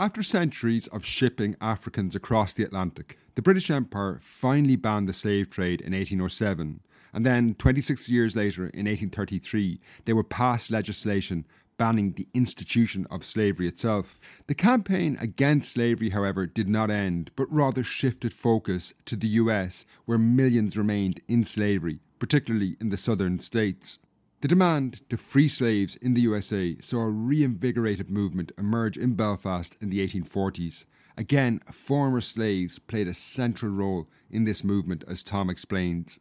After 0.00 0.22
centuries 0.22 0.86
of 0.86 1.04
shipping 1.04 1.56
Africans 1.60 2.16
across 2.16 2.54
the 2.54 2.64
Atlantic, 2.64 3.18
the 3.34 3.42
British 3.42 3.70
Empire 3.70 4.18
finally 4.22 4.74
banned 4.74 5.06
the 5.06 5.12
slave 5.12 5.50
trade 5.50 5.82
in 5.82 5.92
1807, 5.92 6.80
and 7.12 7.26
then 7.26 7.52
26 7.56 8.08
years 8.08 8.34
later, 8.34 8.62
in 8.62 8.86
1833, 8.86 9.78
they 10.06 10.14
would 10.14 10.30
pass 10.30 10.70
legislation 10.70 11.46
banning 11.76 12.14
the 12.14 12.26
institution 12.32 13.06
of 13.10 13.26
slavery 13.26 13.68
itself. 13.68 14.18
The 14.46 14.54
campaign 14.54 15.18
against 15.20 15.72
slavery, 15.72 16.08
however, 16.08 16.46
did 16.46 16.70
not 16.70 16.90
end, 16.90 17.30
but 17.36 17.52
rather 17.52 17.84
shifted 17.84 18.32
focus 18.32 18.94
to 19.04 19.16
the 19.16 19.28
US, 19.28 19.84
where 20.06 20.16
millions 20.16 20.78
remained 20.78 21.20
in 21.28 21.44
slavery, 21.44 22.00
particularly 22.18 22.78
in 22.80 22.88
the 22.88 22.96
southern 22.96 23.38
states. 23.38 23.98
The 24.40 24.48
demand 24.48 25.06
to 25.10 25.18
free 25.18 25.48
slaves 25.48 25.96
in 25.96 26.14
the 26.14 26.22
USA 26.22 26.74
saw 26.80 27.00
a 27.00 27.10
reinvigorated 27.10 28.10
movement 28.10 28.52
emerge 28.56 28.96
in 28.96 29.12
Belfast 29.12 29.76
in 29.82 29.90
the 29.90 30.00
1840s. 30.06 30.86
Again, 31.18 31.60
former 31.70 32.22
slaves 32.22 32.78
played 32.78 33.06
a 33.06 33.12
central 33.12 33.70
role 33.70 34.08
in 34.30 34.44
this 34.44 34.64
movement, 34.64 35.04
as 35.06 35.22
Tom 35.22 35.50
explains. 35.50 36.18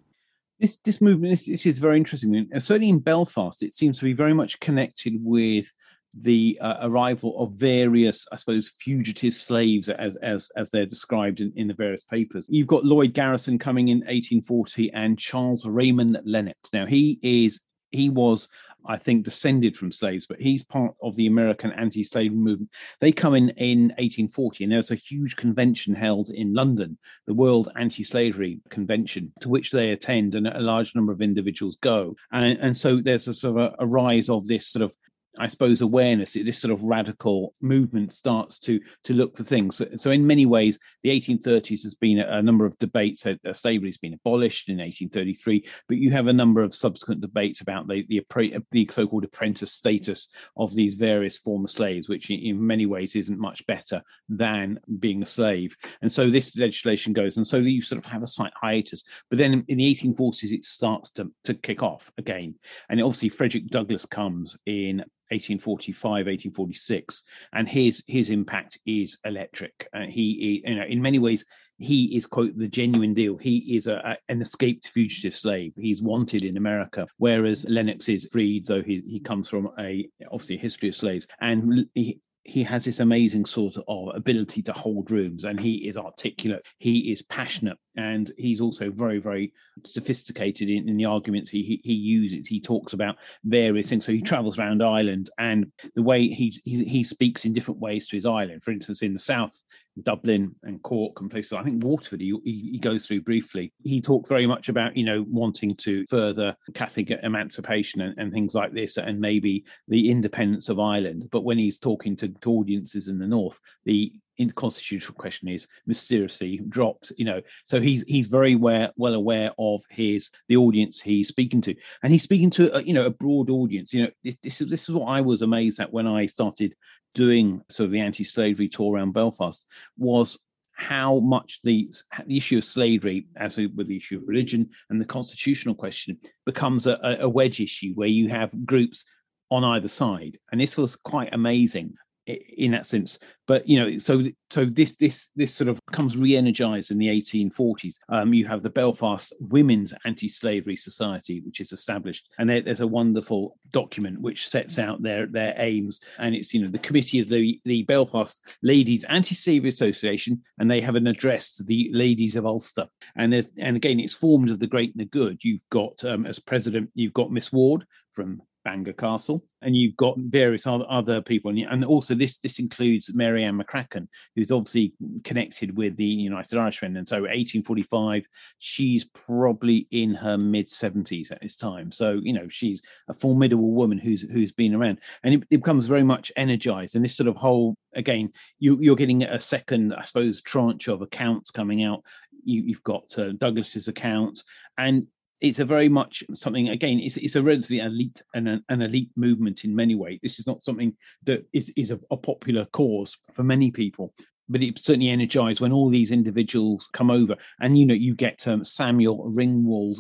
This 0.60 0.80
this 0.80 1.00
movement 1.00 1.32
this, 1.32 1.46
this 1.46 1.66
is 1.66 1.80
very 1.80 1.96
interesting. 1.96 2.50
Certainly 2.60 2.90
in 2.90 3.00
Belfast, 3.00 3.64
it 3.64 3.74
seems 3.74 4.00
to 4.00 4.04
be 4.04 4.12
very 4.12 4.34
much 4.34 4.60
connected 4.60 5.14
with 5.24 5.72
the 6.14 6.58
uh, 6.60 6.80
arrival 6.82 7.42
of 7.42 7.54
various, 7.54 8.28
I 8.34 8.36
suppose, 8.36 8.68
fugitive 8.68 9.34
slaves, 9.34 9.88
as 9.88 10.18
as 10.18 10.52
as 10.58 10.72
they're 10.72 10.86
described 10.86 11.40
in, 11.40 11.54
in 11.56 11.70
the 11.70 11.74
various 11.74 12.04
papers. 12.04 12.48
You've 12.50 12.68
got 12.68 12.84
Lloyd 12.84 13.14
Garrison 13.14 13.58
coming 13.58 13.88
in 13.88 14.00
1840 14.00 14.92
and 14.92 15.18
Charles 15.18 15.66
Raymond 15.66 16.20
Lennox. 16.26 16.74
Now 16.74 16.86
he 16.86 17.18
is 17.22 17.62
he 17.92 18.10
was 18.10 18.48
I 18.86 18.98
think, 18.98 19.26
descended 19.26 19.78
from 19.78 19.92
slaves, 19.92 20.26
but 20.26 20.40
he's 20.40 20.64
part 20.64 20.96
of 21.02 21.16
the 21.16 21.28
American 21.28 21.72
anti-slavery 21.74 22.36
movement. 22.36 22.72
They 23.00 23.12
come 23.12 23.36
in 23.36 23.50
in 23.50 23.90
1840, 23.98 24.64
and 24.64 24.74
there's 24.74 24.92
a 24.92 24.96
huge 24.96 25.36
convention 25.36 25.94
held 25.94 26.30
in 26.30 26.54
London, 26.54 26.98
the 27.28 27.34
World 27.34 27.70
Anti-Slavery 27.76 28.62
Convention, 28.70 29.34
to 29.42 29.50
which 29.50 29.72
they 29.72 29.92
attend, 29.92 30.36
and 30.36 30.48
a 30.48 30.60
large 30.60 30.96
number 30.96 31.12
of 31.12 31.22
individuals 31.22 31.78
go. 31.82 32.16
And, 32.32 32.58
and 32.60 32.76
so 32.76 33.02
there's 33.02 33.28
a 33.28 33.34
sort 33.34 33.58
of 33.58 33.74
a, 33.80 33.84
a 33.84 33.88
rise 33.88 34.30
of 34.30 34.48
this 34.48 34.68
sort 34.68 34.84
of 34.84 34.96
I 35.38 35.48
suppose, 35.48 35.82
awareness, 35.82 36.34
this 36.34 36.58
sort 36.58 36.72
of 36.72 36.82
radical 36.82 37.54
movement 37.62 38.14
starts 38.14 38.58
to 38.62 38.80
to 39.04 39.14
look 39.14 39.38
for 39.38 39.44
things. 39.44 39.78
So, 39.78 39.88
so 39.96 40.10
in 40.10 40.26
many 40.26 40.48
ways, 40.48 40.80
the 41.04 41.12
1830s 41.12 41.84
has 41.84 41.94
been 41.94 42.20
a, 42.20 42.38
a 42.38 42.42
number 42.42 42.66
of 42.66 42.78
debates. 42.80 43.26
Uh, 43.26 43.36
slavery 43.54 43.90
has 43.90 43.98
been 43.98 44.16
abolished 44.16 44.70
in 44.70 44.78
1833, 44.78 45.68
but 45.88 45.98
you 45.98 46.10
have 46.12 46.28
a 46.28 46.34
number 46.34 46.64
of 46.64 46.74
subsequent 46.74 47.22
debates 47.22 47.62
about 47.62 47.88
the 47.88 48.06
the, 48.10 48.26
the 48.72 48.90
so-called 48.92 49.24
apprentice 49.24 49.72
status 49.72 50.30
of 50.58 50.74
these 50.74 50.96
various 50.96 51.38
former 51.38 51.68
slaves, 51.68 52.10
which 52.10 52.32
in 52.32 52.66
many 52.66 52.88
ways 52.88 53.16
isn't 53.16 53.40
much 53.40 53.66
better 53.68 54.02
than 54.30 54.80
being 55.00 55.22
a 55.22 55.28
slave. 55.28 55.76
And 56.02 56.12
so 56.12 56.30
this 56.30 56.58
legislation 56.58 57.14
goes, 57.14 57.38
and 57.38 57.46
so 57.46 57.58
you 57.58 57.84
sort 57.84 58.04
of 58.04 58.12
have 58.12 58.24
a 58.24 58.28
slight 58.28 58.54
hiatus. 58.60 59.04
But 59.30 59.38
then 59.38 59.64
in 59.68 59.78
the 59.78 59.96
1840s, 59.96 60.52
it 60.52 60.66
starts 60.66 61.12
to 61.12 61.32
to 61.44 61.54
kick 61.54 61.84
off 61.84 62.12
again, 62.18 62.56
and 62.90 63.00
obviously 63.00 63.30
Frederick 63.30 63.68
Douglass 63.68 64.08
comes 64.08 64.58
in 64.66 65.06
1845 65.32 66.26
1846 66.26 67.24
and 67.54 67.68
his 67.68 68.04
his 68.08 68.30
impact 68.30 68.80
is 68.86 69.18
electric. 69.26 69.88
Uh, 69.94 70.02
he, 70.02 70.62
you 70.66 70.76
know 70.76 70.86
in 70.86 71.02
many 71.02 71.20
ways 71.20 71.46
he 71.78 72.18
is 72.18 72.26
quote 72.26 72.58
the 72.58 72.68
genuine 72.68 73.14
deal. 73.14 73.38
He 73.38 73.78
is 73.78 73.88
a, 73.88 73.96
a, 73.96 74.18
an 74.28 74.42
escaped 74.42 74.88
fugitive 74.90 75.36
slave. 75.36 75.74
He's 75.76 76.02
wanted 76.02 76.44
in 76.44 76.58
america 76.58 77.08
whereas 77.18 77.66
lennox 77.70 78.10
is 78.10 78.28
freed 78.32 78.68
though 78.68 78.82
he, 78.82 79.02
he 79.08 79.20
comes 79.20 79.50
from 79.50 79.70
a 79.80 80.10
obviously 80.32 80.58
a 80.58 80.60
history 80.60 80.90
of 80.90 80.96
slaves. 80.96 81.28
And 81.40 81.86
he, 81.94 82.20
he 82.44 82.64
has 82.64 82.86
this 82.86 83.00
amazing 83.00 83.46
sort 83.46 83.76
of 83.88 84.16
ability 84.16 84.62
to 84.64 84.74
hold 84.74 85.12
rooms 85.12 85.44
and 85.44 85.60
he 85.60 85.88
is 85.88 85.98
articulate 85.98 86.68
he 86.80 87.12
is 87.12 87.22
passionate 87.22 87.78
and 87.96 88.32
he's 88.38 88.62
also 88.62 88.90
very 88.90 89.20
very 89.20 89.54
sophisticated 89.86 90.70
in, 90.70 90.88
in 90.90 90.98
the 90.98 91.06
arguments 91.06 91.52
he, 91.52 91.64
he, 91.64 91.82
he 91.84 91.94
uses. 91.94 92.48
He 92.48 92.60
talks 92.60 92.94
about 92.94 93.16
various 93.44 93.90
things. 93.90 94.06
So 94.06 94.12
he 94.12 94.22
travels 94.22 94.58
around 94.58 94.84
ireland 94.84 95.30
and 95.38 95.72
the 95.96 96.02
way 96.02 96.28
he, 96.28 96.60
he 96.66 96.84
he 96.86 97.04
speaks 97.04 97.46
in 97.46 97.54
different 97.54 97.80
ways 97.80 98.08
to 98.08 98.16
his 98.16 98.26
island. 98.26 98.64
For 98.64 98.72
instance 98.72 99.02
in 99.02 99.14
the 99.14 99.20
south 99.20 99.64
Dublin 100.04 100.56
and 100.64 100.82
Cork 100.82 101.20
and 101.20 101.30
places. 101.30 101.54
I 101.54 101.64
think 101.64 101.84
Waterford 101.84 102.22
he, 102.22 102.34
he, 102.44 102.80
goes 102.80 103.06
through 103.06 103.22
briefly. 103.22 103.74
He 103.84 104.02
talked 104.02 104.28
very 104.28 104.48
much 104.48 104.70
about 104.70 104.96
you 104.96 105.04
know 105.04 105.26
wanting 105.28 105.76
to 105.78 106.06
further 106.08 106.56
Catholic 106.74 107.12
emancipation 107.24 108.02
and, 108.02 108.18
and, 108.18 108.32
things 108.32 108.56
like 108.56 108.74
this, 108.74 108.98
and 108.98 109.20
maybe 109.20 109.66
the 109.88 110.10
independence 110.10 110.70
of 110.70 110.80
Ireland. 110.80 111.30
But 111.32 111.44
when 111.44 111.58
he's 111.58 111.80
talking 111.80 112.16
to, 112.18 112.30
to 112.30 112.52
audiences 112.52 113.08
in 113.08 113.20
the 113.20 113.28
north, 113.28 113.60
the 113.86 114.14
constitutional 114.56 115.16
question 115.16 115.50
is 115.50 115.68
mysteriously 115.86 116.62
dropped. 116.70 117.12
You 117.18 117.26
know, 117.26 117.42
so 117.66 117.82
he's 117.82 118.04
he's 118.08 118.28
very 118.28 118.56
well 118.56 118.92
aware 118.98 119.52
of 119.60 119.82
his 119.90 120.32
the 120.48 120.58
audience 120.58 121.02
he's 121.02 121.28
speaking 121.28 121.62
to, 121.62 121.76
and 122.04 122.14
he's 122.14 122.24
speaking 122.24 122.50
to 122.52 122.76
a, 122.78 122.82
you 122.82 122.94
know 122.94 123.06
a 123.06 123.10
broad 123.12 123.50
audience. 123.50 123.94
You 123.94 124.04
know, 124.04 124.10
this, 124.24 124.38
this 124.42 124.62
is 124.62 124.70
this 124.70 124.84
is 124.84 124.96
what 124.96 125.06
I 125.06 125.22
was 125.22 125.42
amazed 125.42 125.80
at 125.80 125.92
when 125.92 126.08
I 126.08 126.28
started 126.28 126.76
doing 127.16 127.62
sort 127.70 127.86
of 127.86 127.92
the 127.92 128.00
anti-slavery 128.00 128.70
tour 128.70 128.96
around 128.96 129.14
Belfast 129.14 129.66
was 129.98 130.38
how 130.74 131.20
much 131.20 131.60
the, 131.64 131.92
the 132.26 132.38
issue 132.38 132.58
of 132.58 132.64
slavery, 132.64 133.28
as 133.36 133.58
with 133.58 133.88
the 133.88 133.98
issue 133.98 134.18
of 134.18 134.28
religion 134.28 134.70
and 134.90 135.02
the 135.02 135.06
constitutional 135.06 135.76
question, 135.76 136.18
becomes 136.46 136.88
a, 136.88 137.18
a 137.20 137.28
wedge 137.28 137.60
issue 137.60 137.92
where 137.96 138.08
you 138.08 138.30
have 138.30 138.66
groups 138.66 139.04
on 139.52 139.64
either 139.64 139.88
side. 139.90 140.38
And 140.52 140.62
this 140.62 140.78
was 140.78 140.96
quite 140.96 141.34
amazing 141.34 141.96
in 142.30 142.72
that 142.72 142.86
sense. 142.86 143.20
But 143.48 143.68
you 143.68 143.80
know 143.80 143.98
so 143.98 144.24
so 144.52 144.66
this 144.66 144.96
this 144.96 145.30
this 145.36 145.54
sort 145.54 145.70
of 145.70 145.80
comes 145.92 146.16
re-energized 146.16 146.92
in 146.92 147.00
the 147.00 147.08
1840s 147.08 147.96
um, 148.10 148.32
you 148.32 148.46
have 148.48 148.62
the 148.62 148.70
belfast 148.70 149.34
women's 149.40 149.92
anti-slavery 150.06 150.76
society 150.76 151.42
which 151.44 151.60
is 151.60 151.72
established 151.72 152.30
and 152.38 152.48
there, 152.48 152.62
there's 152.62 152.82
a 152.82 152.86
wonderful 152.86 153.58
document 153.72 154.22
which 154.22 154.48
sets 154.48 154.78
out 154.78 155.02
their 155.02 155.26
their 155.26 155.56
aims 155.58 156.00
and 156.20 156.36
it's 156.36 156.54
you 156.54 156.62
know 156.62 156.70
the 156.70 156.78
committee 156.78 157.20
of 157.20 157.28
the 157.28 157.60
the 157.66 157.82
belfast 157.84 158.40
ladies 158.62 159.04
anti-slavery 159.06 159.70
association 159.70 160.44
and 160.60 160.70
they 160.70 160.82
have 160.82 160.96
an 160.96 161.08
address 161.08 161.54
to 161.54 161.64
the 161.64 161.90
ladies 161.94 162.36
of 162.36 162.46
ulster. 162.46 162.88
And 163.16 163.32
there's 163.32 163.48
and 163.58 163.76
again 163.76 164.00
it's 164.00 164.14
formed 164.14 164.50
of 164.50 164.60
the 164.60 164.68
great 164.68 164.94
and 164.94 165.02
the 165.02 165.06
good. 165.06 165.44
You've 165.44 165.68
got 165.72 166.04
um, 166.06 166.26
as 166.26 166.40
president 166.40 166.92
you've 166.94 167.14
got 167.14 167.32
miss 167.32 167.52
ward 167.52 167.86
from 168.14 168.42
Bangor 168.64 168.94
Castle, 168.94 169.44
and 169.62 169.76
you've 169.76 169.96
got 169.96 170.18
various 170.18 170.68
other, 170.68 170.86
other 170.90 171.22
people, 171.22 171.52
and 171.52 171.86
also 171.86 172.16
this 172.16 172.38
this 172.38 172.60
includes 172.60 173.10
Mary 173.14 173.44
Ann 173.44 173.60
McCracken, 173.60 174.08
who's 174.36 174.52
obviously 174.52 174.94
connected 175.24 175.78
with 175.78 175.98
the 175.98 176.06
United 176.06 176.58
Irishmen, 176.58 176.98
and 176.98 177.08
so 177.08 177.18
1845, 177.18 178.26
she's 178.60 179.06
probably 179.06 179.88
in 179.92 180.14
her 180.16 180.38
mid 180.38 180.68
70s 180.68 181.32
at 181.32 181.42
this 181.42 181.56
time, 181.56 181.92
so 181.92 182.20
you 182.24 182.34
know 182.34 182.48
she's 182.50 182.82
a 183.08 183.14
formidable 183.14 183.72
woman 183.72 183.98
who's 183.98 184.22
who's 184.22 184.52
been 184.52 184.76
around, 184.76 185.00
and 185.24 185.36
it, 185.36 185.44
it 185.50 185.58
becomes 185.58 185.86
very 185.86 186.04
much 186.04 186.32
energized, 186.36 186.96
and 186.96 187.04
this 187.04 187.16
sort 187.16 187.28
of 187.28 187.36
whole 187.36 187.76
again, 187.94 188.32
you, 188.60 188.78
you're 188.80 188.96
getting 188.96 189.24
a 189.24 189.40
second, 189.40 189.94
I 189.94 190.04
suppose, 190.04 190.42
tranche 190.42 190.88
of 190.88 191.02
accounts 191.02 191.52
coming 191.52 191.84
out. 191.84 192.04
You, 192.44 192.74
have 192.74 192.84
got 192.84 193.18
uh, 193.18 193.34
Douglass's 193.34 193.88
accounts, 193.88 194.44
and 194.78 195.08
it's 195.42 195.60
a 195.60 195.66
very 195.66 195.90
much 195.90 196.24
something 196.34 196.70
again 196.70 197.00
it's, 197.00 197.18
it's 197.18 197.36
a 197.36 197.42
relatively 197.42 197.80
elite 197.80 198.22
and 198.34 198.48
an, 198.48 198.64
an, 198.70 198.82
elite 198.82 199.12
movement 199.16 199.64
in 199.64 199.76
many 199.76 199.96
ways. 199.96 200.20
This 200.22 200.40
is 200.40 200.48
not 200.48 200.64
something 200.64 200.96
that 201.24 201.46
is, 201.54 201.72
is 201.76 201.92
a, 201.92 202.00
a 202.12 202.18
popular 202.18 202.66
cause 202.66 203.18
for 203.34 203.44
many 203.44 203.72
people 203.72 204.14
but 204.50 204.64
it 204.64 204.80
certainly 204.80 205.10
energized 205.10 205.62
when 205.62 205.72
all 205.72 205.90
these 205.90 206.12
individuals 206.12 206.90
come 206.92 207.12
over 207.12 207.36
and 207.62 207.78
you 207.78 207.86
know 207.86 207.94
you 207.94 208.16
get 208.16 208.46
um, 208.48 208.64
samuel 208.64 209.32
ringwald 209.32 210.00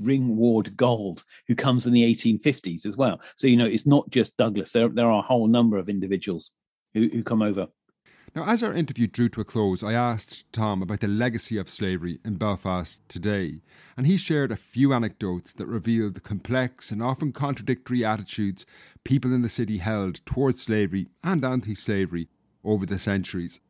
ringward 0.00 0.76
gold 0.76 1.24
who 1.48 1.54
comes 1.54 1.86
in 1.86 1.92
the 1.92 2.14
1850s 2.14 2.86
as 2.86 2.96
well. 2.96 3.20
So 3.36 3.46
you 3.46 3.56
know 3.56 3.66
it's 3.66 3.86
not 3.86 4.08
just 4.10 4.36
douglass. 4.36 4.72
There, 4.72 4.88
there 4.88 5.06
are 5.06 5.18
a 5.18 5.26
whole 5.26 5.48
number 5.48 5.76
of 5.76 5.88
individuals 5.88 6.52
who, 6.94 7.08
who 7.12 7.22
come 7.22 7.42
over 7.42 7.66
now, 8.38 8.44
as 8.44 8.62
our 8.62 8.72
interview 8.72 9.08
drew 9.08 9.28
to 9.30 9.40
a 9.40 9.44
close, 9.44 9.82
I 9.82 9.94
asked 9.94 10.44
Tom 10.52 10.80
about 10.80 11.00
the 11.00 11.08
legacy 11.08 11.58
of 11.58 11.68
slavery 11.68 12.20
in 12.24 12.36
Belfast 12.36 13.00
today, 13.08 13.62
and 13.96 14.06
he 14.06 14.16
shared 14.16 14.52
a 14.52 14.56
few 14.56 14.92
anecdotes 14.92 15.52
that 15.54 15.66
revealed 15.66 16.14
the 16.14 16.20
complex 16.20 16.92
and 16.92 17.02
often 17.02 17.32
contradictory 17.32 18.04
attitudes 18.04 18.64
people 19.02 19.34
in 19.34 19.42
the 19.42 19.48
city 19.48 19.78
held 19.78 20.24
towards 20.24 20.62
slavery 20.62 21.08
and 21.24 21.44
anti 21.44 21.74
slavery 21.74 22.28
over 22.62 22.86
the 22.86 22.96
centuries. 22.96 23.60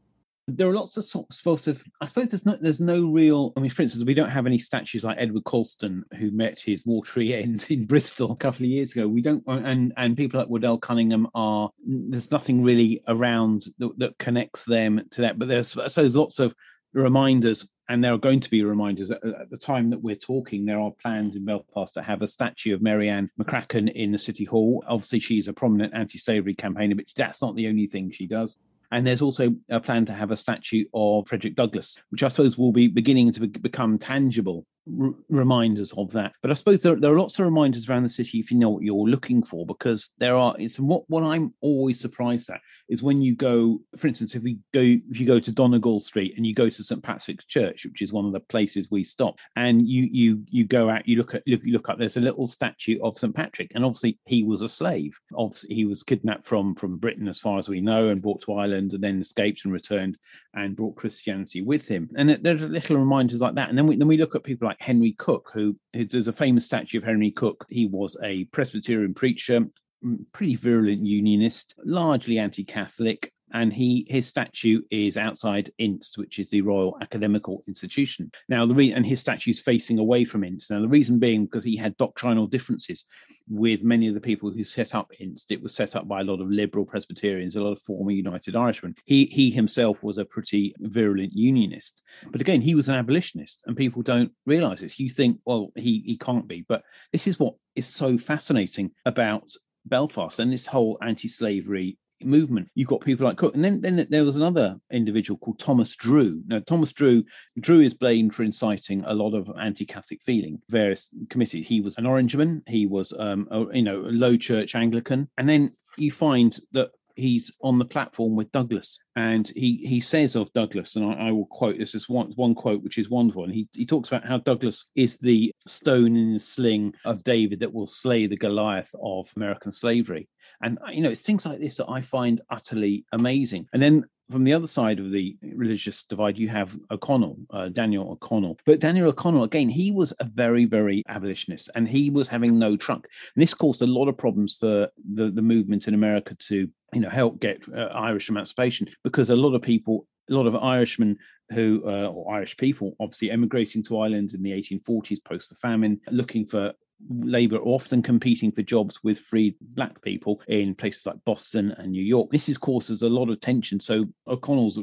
There 0.51 0.67
are 0.67 0.75
lots 0.75 0.97
of 0.97 1.05
sorts 1.05 1.67
of 1.67 1.85
i 2.01 2.07
suppose 2.07 2.29
there's 2.29 2.47
no 2.47 2.57
there's 2.57 2.81
no 2.81 3.05
real 3.07 3.53
i 3.55 3.61
mean 3.61 3.71
for 3.71 3.83
instance 3.83 4.03
we 4.05 4.15
don't 4.15 4.31
have 4.31 4.47
any 4.47 4.59
statues 4.59 5.05
like 5.05 5.19
edward 5.21 5.45
colston 5.45 6.05
who 6.19 6.31
met 6.31 6.59
his 6.59 6.85
watery 6.87 7.35
end 7.43 7.67
in 7.69 7.85
bristol 7.85 8.33
a 8.33 8.37
couple 8.37 8.65
of 8.65 8.71
years 8.71 8.93
ago 8.93 9.07
we 9.07 9.21
don't 9.21 9.45
and 9.47 9.93
and 9.99 10.17
people 10.17 10.41
like 10.41 10.49
waddell 10.49 10.79
cunningham 10.79 11.29
are 11.35 11.71
there's 11.87 12.31
nothing 12.31 12.63
really 12.63 13.03
around 13.09 13.67
that, 13.79 13.99
that 13.99 14.19
connects 14.19 14.65
them 14.65 15.03
to 15.11 15.21
that 15.21 15.39
but 15.39 15.49
there's 15.49 15.77
i 15.77 15.89
suppose 15.89 16.17
lots 16.17 16.39
of 16.39 16.55
reminders 16.95 17.69
and 17.91 18.03
there 18.03 18.13
are 18.13 18.19
going 18.19 18.41
to 18.41 18.51
be 18.51 18.63
reminders 18.63 19.11
at, 19.11 19.25
at, 19.25 19.51
the 19.51 19.57
time 19.57 19.89
that 19.91 20.03
we're 20.03 20.15
talking. 20.15 20.67
There 20.67 20.79
are 20.79 20.91
plans 20.91 21.37
in 21.37 21.45
Belfast 21.47 21.95
to 21.95 22.03
have 22.03 22.21
a 22.21 22.27
statue 22.27 22.75
of 22.75 22.83
Mary 22.83 23.09
Ann 23.09 23.31
McCracken 23.41 23.91
in 23.91 24.13
the 24.13 24.19
city 24.19 24.45
hall. 24.45 24.85
Obviously, 24.87 25.21
she's 25.21 25.49
a 25.49 25.55
prominent 25.55 25.95
anti-slavery 25.95 26.55
campaigner, 26.55 26.97
but 26.97 27.07
that's 27.17 27.41
not 27.41 27.57
the 27.57 27.67
only 27.67 27.87
thing 27.87 28.11
she 28.11 28.27
does. 28.27 28.59
And 28.91 29.07
there's 29.07 29.21
also 29.21 29.55
a 29.69 29.81
plan 29.81 30.07
to 30.07 30.15
have 30.15 30.31
a 30.31 30.37
statue 30.37 30.85
of 30.95 31.29
Frederick 31.29 31.57
Douglass, 31.57 31.99
which 32.11 32.23
I 32.23 32.29
suppose 32.29 32.57
will 32.57 32.73
be 32.73 32.89
beginning 32.89 33.33
to 33.33 33.41
be- 33.41 33.47
become 33.47 33.99
tangible 33.99 34.65
r- 35.01 35.15
reminders 35.29 35.93
of 35.93 36.11
that. 36.13 36.33
But 36.43 36.51
I 36.51 36.55
suppose 36.55 36.83
there, 36.83 36.97
there, 36.97 37.13
are 37.13 37.19
lots 37.19 37.39
of 37.39 37.45
reminders 37.45 37.89
around 37.89 38.05
the 38.05 38.09
city 38.09 38.39
if 38.39 38.51
you 38.51 38.59
know 38.59 38.71
what 38.71 38.83
you're 38.83 39.09
looking 39.09 39.43
for, 39.43 39.67
because 39.67 40.11
there 40.19 40.35
are. 40.35 40.55
It's 40.59 40.79
what 40.79 41.09
what 41.09 41.23
I'm 41.23 41.55
always 41.61 42.01
surprised 42.01 42.51
at 42.51 42.61
is 42.89 43.03
when 43.03 43.21
you 43.21 43.35
go, 43.35 43.81
for 43.97 44.07
instance, 44.07 44.35
if 44.35 44.43
we 44.43 44.59
go 44.73 44.81
if 44.81 45.21
you 45.21 45.27
go 45.27 45.41
to 45.41 45.53
Donegal 45.53 46.01
Street 46.01 46.35
and 46.37 46.47
you 46.47 46.55
go 46.55 46.69
to 46.69 46.85
St 46.85 47.03
Patrick's 47.03 47.45
Church, 47.45 47.85
which 47.85 48.03
is 48.03 48.13
one 48.13 48.27
of 48.27 48.33
the 48.33 48.41
places 48.41 48.91
we 48.91 49.05
stop, 49.05 49.37
and 49.57 49.87
you 49.87 50.09
you 50.11 50.45
you 50.49 50.65
go 50.65 50.91
out, 50.91 51.07
you 51.09 51.17
look 51.17 51.35
at 51.35 51.43
look, 51.47 51.65
you 51.65 51.73
look 51.73 51.89
up. 51.89 51.99
There's 51.99 52.17
a 52.17 52.21
little 52.21 52.47
statue 52.47 52.99
of 53.03 53.19
St 53.19 53.35
Patrick, 53.35 53.73
and 53.75 53.85
obviously 53.85 54.19
he 54.27 54.43
was 54.43 54.63
a 54.63 54.69
slave. 54.69 55.19
Obviously 55.35 55.75
he 55.75 55.85
was 55.85 56.03
kidnapped 56.03 56.47
from 56.47 56.75
from 56.75 56.99
Britain, 56.99 57.29
as 57.29 57.39
far 57.39 57.59
as 57.59 57.69
we 57.69 57.81
know, 57.81 58.09
and 58.09 58.23
brought 58.23 58.43
to 58.43 58.55
Ireland, 58.55 58.93
and 58.93 59.03
then 59.03 59.21
escaped 59.21 59.65
and 59.65 59.73
returned 59.73 60.19
and 60.55 60.77
brought 60.77 60.97
Christianity 60.97 61.63
with 61.63 61.89
him. 61.89 62.11
And 62.17 62.31
there's 62.31 62.61
little 62.61 62.97
reminders 62.97 63.41
like 63.41 63.55
that. 63.55 63.69
And 63.69 63.77
then 63.77 63.87
we 63.87 63.97
then 63.97 64.09
we 64.09 64.17
look 64.17 64.35
at 64.35 64.45
people 64.45 64.67
like 64.67 64.78
Henry 64.79 65.13
Cooke, 65.19 65.51
who 65.53 65.77
there's 65.93 66.29
a 66.29 66.33
famous 66.33 66.65
statue 66.65 66.99
of 66.99 67.05
Henry 67.05 67.31
Cooke. 67.31 67.67
He 67.69 67.87
was 67.87 68.17
a 68.23 68.45
Presbyterian 68.47 69.15
preacher, 69.15 69.67
mm, 70.05 70.19
pretty 70.33 70.57
virulent 70.57 71.05
unionist, 71.05 71.75
largely 71.85 72.39
anti-Catholic, 72.39 73.33
and 73.53 73.73
he 73.73 74.07
his 74.09 74.27
statue 74.27 74.83
is 74.91 75.17
outside 75.17 75.73
Inst, 75.79 76.19
which 76.19 76.39
is 76.39 76.51
the 76.51 76.61
Royal 76.61 76.97
Academical 77.01 77.63
Institution. 77.67 78.31
Now, 78.49 78.67
the 78.67 78.75
re- 78.75 78.93
and 78.93 79.07
his 79.07 79.21
statue 79.21 79.51
is 79.51 79.61
facing 79.61 79.99
away 79.99 80.25
from 80.25 80.45
Inst. 80.45 80.71
Now, 80.71 80.81
the 80.81 80.89
reason 80.89 81.19
being 81.19 81.45
because 81.45 81.65
he 81.65 81.77
had 81.77 81.97
doctrinal 81.97 82.47
differences 82.47 83.05
with 83.49 83.83
many 83.83 84.09
of 84.09 84.15
the 84.15 84.21
people 84.21 84.51
who 84.51 84.65
set 84.65 84.95
up 84.95 85.13
Inst. 85.21 85.51
It 85.51 85.63
was 85.63 85.75
set 85.75 85.97
up 85.97 86.07
by 86.07 86.21
a 86.21 86.25
lot 86.25 86.41
of 86.41 86.51
liberal 86.51 86.85
Presbyterians, 86.85 87.57
a 87.57 87.63
lot 87.63 87.73
of 87.73 87.83
former 87.83 88.11
United 88.11 88.57
Irishmen. 88.57 88.95
He 89.05 89.27
he 89.27 89.51
himself 89.51 90.03
was 90.03 90.19
a 90.19 90.25
pretty 90.25 90.75
virulent 90.79 91.33
unionist, 91.35 92.03
but 92.31 92.41
again, 92.41 92.61
he 92.61 92.75
was 92.75 92.89
an 92.89 92.95
abolitionist, 92.95 93.63
and 93.67 93.77
people 93.77 94.03
don't 94.03 94.33
realise 94.47 94.81
this. 94.81 94.99
You 94.99 95.09
think, 95.09 95.39
well, 95.45 95.73
he 95.77 96.03
he 96.05 96.17
can't 96.17 96.49
be, 96.49 96.65
but 96.69 96.83
this 97.13 97.27
is 97.27 97.39
what 97.39 97.55
is 97.75 97.87
so 97.87 98.19
fascinating 98.19 98.91
about 99.07 99.51
Belfast 99.87 100.39
and 100.39 100.53
this 100.53 100.67
whole 100.67 100.99
anti-slavery 101.03 101.99
movement. 102.23 102.69
You've 102.75 102.89
got 102.89 103.01
people 103.01 103.27
like 103.27 103.37
Cooke, 103.37 103.55
and 103.55 103.65
then 103.65 103.81
then 103.81 104.07
there 104.11 104.25
was 104.25 104.37
another 104.37 104.77
individual 104.93 105.39
called 105.39 105.59
Thomas 105.59 105.95
Drew. 105.97 106.43
Now 106.47 106.61
Thomas 106.61 106.93
Drew 106.93 107.25
Drew 107.61 107.81
is 107.81 107.95
blamed 107.95 108.35
for 108.35 108.43
inciting 108.43 109.05
a 109.07 109.15
lot 109.15 109.35
of 109.35 109.51
anti-Catholic 109.59 110.23
feeling. 110.23 110.61
Various 110.69 111.11
committees. 111.31 111.67
He 111.67 111.81
was 111.81 111.97
an 111.97 112.05
Orangeman. 112.05 112.63
He 112.69 112.87
was 112.87 113.13
um 113.19 113.49
a, 113.51 113.77
you 113.77 113.83
know 113.83 114.01
a 114.01 114.13
low 114.13 114.37
church 114.37 114.75
Anglican, 114.75 115.29
and 115.39 115.49
then 115.49 115.73
you 115.97 116.13
find 116.13 116.59
that 116.73 116.91
he's 117.19 117.53
on 117.63 117.79
the 117.79 117.85
platform 117.85 118.37
with 118.37 118.53
Douglass, 118.53 118.99
and 119.17 119.49
he 119.49 119.85
he 119.85 120.01
says 120.01 120.37
of 120.37 120.53
Douglass, 120.53 120.97
and 120.97 121.05
I, 121.05 121.29
I, 121.29 121.33
will 121.33 121.47
quote 121.47 121.79
this 121.79 121.95
is 121.95 122.09
one 122.09 122.33
one 122.37 122.55
quote 122.55 122.83
which 122.83 122.97
is 122.97 123.11
wonderful, 123.11 123.45
and 123.45 123.53
he 123.53 123.69
he 123.73 123.85
talks 123.85 124.09
about 124.09 124.27
how 124.27 124.39
Douglass 124.39 124.85
is 124.95 125.19
the 125.19 125.53
stone 125.67 126.17
in 126.17 126.33
the 126.33 126.41
sling 126.41 126.95
of 127.05 127.25
David 127.25 127.61
that 127.61 127.73
will 127.73 127.87
slay 127.87 128.27
the 128.27 128.37
Goliath 128.37 128.95
of 129.03 129.31
American 129.37 129.73
slavery, 129.73 130.29
and 130.63 130.79
uh, 130.87 130.91
you 130.91 131.03
know, 131.03 131.11
it's 131.11 131.23
things 131.23 131.47
like 131.47 131.61
this 131.61 131.77
that 131.77 131.89
I 131.89 132.01
find 132.01 132.41
utterly 132.51 133.05
amazing. 133.13 133.69
And 133.73 133.83
then 133.83 134.05
from 134.31 134.45
the 134.45 134.53
other 134.53 134.67
side 134.67 134.99
of 135.01 135.11
the 135.11 135.37
religious 135.55 136.05
divide, 136.05 136.37
you 136.37 136.49
have 136.49 136.77
O'Connell, 136.91 137.39
uh, 137.51 137.69
Daniel 137.69 138.11
O'Connell. 138.11 138.59
But 138.67 138.81
Daniel 138.81 139.09
O'Connell, 139.09 139.45
again, 139.45 139.71
he 139.71 139.91
was 139.91 140.13
a 140.21 140.25
very, 140.25 140.67
very 140.67 141.03
abolitionist 141.09 141.71
and 141.75 141.89
he 141.89 142.11
was 142.11 142.29
having 142.29 142.59
no 142.59 142.77
truck. 142.77 143.07
And 143.35 143.43
this 143.43 143.55
caused 143.55 143.81
a 143.81 143.87
lot 143.87 144.09
of 144.09 144.19
problems 144.19 144.55
for 144.55 144.89
the, 145.15 145.31
the 145.31 145.43
movement 145.43 145.89
in 145.89 145.95
America 145.95 146.35
to, 146.49 146.69
you 146.93 147.01
know, 147.01 147.09
help 147.09 147.41
get 147.41 147.63
uh, 147.75 147.89
Irish 147.95 148.29
emancipation 148.29 148.89
because 149.03 149.31
a 149.31 149.37
lot 149.37 149.55
of 149.55 149.63
people, 149.63 150.07
a 150.29 150.35
lot 150.35 150.47
of 150.47 150.57
Irishmen 150.57 151.17
who, 151.51 151.83
uh, 151.87 152.09
or 152.09 152.35
Irish 152.35 152.57
people, 152.59 152.95
obviously 153.01 153.31
emigrating 153.31 153.83
to 153.85 153.99
Ireland 153.99 154.35
in 154.35 154.43
the 154.43 154.51
1840s 154.51 155.25
post 155.25 155.49
the 155.49 155.55
famine, 155.55 156.01
looking 156.11 156.45
for 156.45 156.75
Labour 157.09 157.59
often 157.59 158.03
competing 158.03 158.51
for 158.51 158.63
jobs 158.63 159.03
with 159.05 159.19
free 159.19 159.57
black 159.61 160.03
people 160.03 160.41
in 160.49 160.75
places 160.75 161.07
like 161.07 161.25
Boston 161.25 161.75
and 161.79 161.93
New 161.93 162.03
York. 162.03 162.31
This 162.31 162.49
is 162.49 162.59
causes 162.59 163.03
a 163.03 163.09
lot 163.09 163.31
of 163.31 163.41
tension. 163.41 163.79
So 163.81 164.07
O'Connell's 164.27 164.81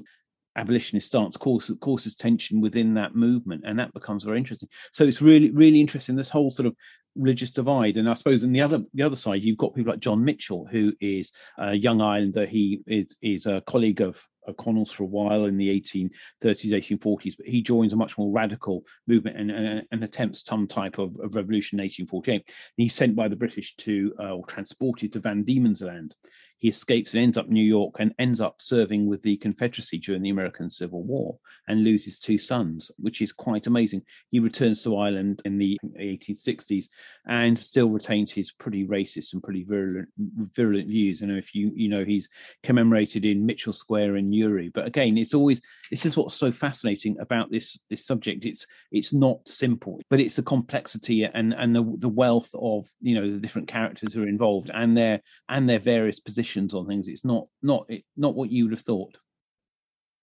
abolitionist 0.55 1.07
stance 1.07 1.35
causes 1.35 1.75
causes 1.81 2.15
tension 2.15 2.61
within 2.61 2.93
that 2.93 3.15
movement, 3.15 3.63
and 3.65 3.77
that 3.79 3.93
becomes 3.93 4.23
very 4.23 4.37
interesting. 4.37 4.69
So 4.91 5.03
it's 5.03 5.21
really 5.21 5.51
really 5.51 5.81
interesting 5.81 6.15
this 6.15 6.29
whole 6.29 6.49
sort 6.49 6.67
of 6.67 6.75
religious 7.15 7.51
divide. 7.51 7.97
And 7.97 8.09
I 8.09 8.13
suppose 8.13 8.43
on 8.43 8.51
the 8.51 8.61
other 8.61 8.83
the 8.93 9.03
other 9.03 9.15
side, 9.15 9.43
you've 9.43 9.57
got 9.57 9.75
people 9.75 9.91
like 9.91 10.01
John 10.01 10.25
Mitchel, 10.25 10.69
who 10.69 10.93
is 10.99 11.31
a 11.57 11.73
Young 11.73 11.99
Irelander. 11.99 12.47
He 12.47 12.81
is 12.87 13.15
is 13.21 13.45
a 13.45 13.61
colleague 13.65 14.01
of 14.01 14.25
O'Connell's 14.47 14.91
for 14.91 15.03
a 15.03 15.07
while 15.07 15.45
in 15.45 15.57
the 15.57 15.69
1830s, 15.69 16.11
1840s, 16.43 17.37
but 17.37 17.47
he 17.47 17.61
joins 17.61 17.93
a 17.93 17.97
much 17.97 18.17
more 18.17 18.31
radical 18.31 18.83
movement 19.07 19.37
and, 19.37 19.51
and, 19.51 19.83
and 19.91 20.03
attempts 20.03 20.45
some 20.45 20.67
type 20.67 20.97
of, 20.97 21.17
of, 21.19 21.35
revolution 21.35 21.79
in 21.79 21.85
1848. 21.85 22.53
he's 22.77 22.93
sent 22.93 23.15
by 23.15 23.27
the 23.27 23.35
British 23.35 23.75
to, 23.77 24.13
uh, 24.19 24.35
or 24.35 24.45
transported 24.45 25.13
to 25.13 25.19
Van 25.19 25.43
Diemen's 25.43 25.81
Land. 25.81 26.15
He 26.59 26.69
escapes 26.69 27.13
and 27.13 27.21
ends 27.21 27.37
up 27.37 27.47
in 27.47 27.53
New 27.53 27.63
York 27.63 27.95
and 27.99 28.13
ends 28.17 28.39
up 28.39 28.61
serving 28.61 29.07
with 29.07 29.21
the 29.21 29.37
Confederacy 29.37 29.99
during 29.99 30.21
the 30.21 30.29
American 30.29 30.69
Civil 30.69 31.03
War 31.03 31.37
and 31.67 31.83
loses 31.83 32.17
two 32.17 32.37
sons, 32.37 32.91
which 32.97 33.21
is 33.21 33.31
quite 33.31 33.67
amazing. 33.67 34.03
He 34.31 34.39
returns 34.39 34.81
to 34.83 34.97
Ireland 34.97 35.41
in 35.45 35.57
the 35.57 35.77
1860s 35.99 36.85
and 37.27 37.57
still 37.57 37.89
retains 37.89 38.31
his 38.31 38.51
pretty 38.51 38.85
racist 38.85 39.33
and 39.33 39.43
pretty 39.43 39.63
virulent, 39.63 40.09
virulent 40.17 40.87
views. 40.87 41.21
And 41.21 41.31
if 41.31 41.53
you 41.53 41.71
you 41.75 41.89
know 41.89 42.05
he's 42.05 42.29
commemorated 42.63 43.25
in 43.25 43.45
Mitchell 43.45 43.73
Square 43.73 44.15
in 44.17 44.29
Newry, 44.29 44.71
but 44.73 44.87
again, 44.87 45.17
it's 45.17 45.33
always 45.33 45.61
this 45.91 46.05
is 46.05 46.15
what's 46.15 46.35
so 46.35 46.51
fascinating 46.51 47.17
about 47.19 47.51
this 47.51 47.79
this 47.89 48.05
subject. 48.05 48.45
It's 48.45 48.65
it's 48.91 49.13
not 49.13 49.47
simple, 49.47 49.99
but 50.09 50.19
it's 50.19 50.37
the 50.37 50.43
complexity 50.43 51.25
and 51.25 51.53
and 51.53 51.75
the 51.75 51.83
the 51.97 52.09
wealth 52.09 52.49
of 52.53 52.87
you 53.01 53.15
know 53.15 53.29
the 53.29 53.39
different 53.39 53.67
characters 53.67 54.13
who 54.13 54.23
are 54.23 54.27
involved 54.27 54.71
and 54.73 54.97
their 54.97 55.21
and 55.49 55.69
their 55.69 55.79
various 55.79 56.19
positions 56.19 56.44
on 56.73 56.87
things. 56.87 57.07
It's 57.07 57.25
not 57.25 57.47
not 57.61 57.85
it, 57.89 58.03
not 58.15 58.35
what 58.35 58.51
you 58.51 58.65
would 58.65 58.73
have 58.73 58.81
thought. 58.81 59.17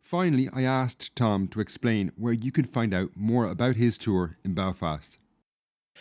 Finally, 0.02 0.48
I 0.52 0.62
asked 0.62 1.14
Tom 1.14 1.46
to 1.48 1.60
explain 1.60 2.10
where 2.16 2.32
you 2.32 2.50
can 2.50 2.64
find 2.64 2.92
out 2.92 3.10
more 3.14 3.46
about 3.46 3.76
his 3.76 3.96
tour 3.96 4.36
in 4.44 4.54
Belfast. 4.54 5.18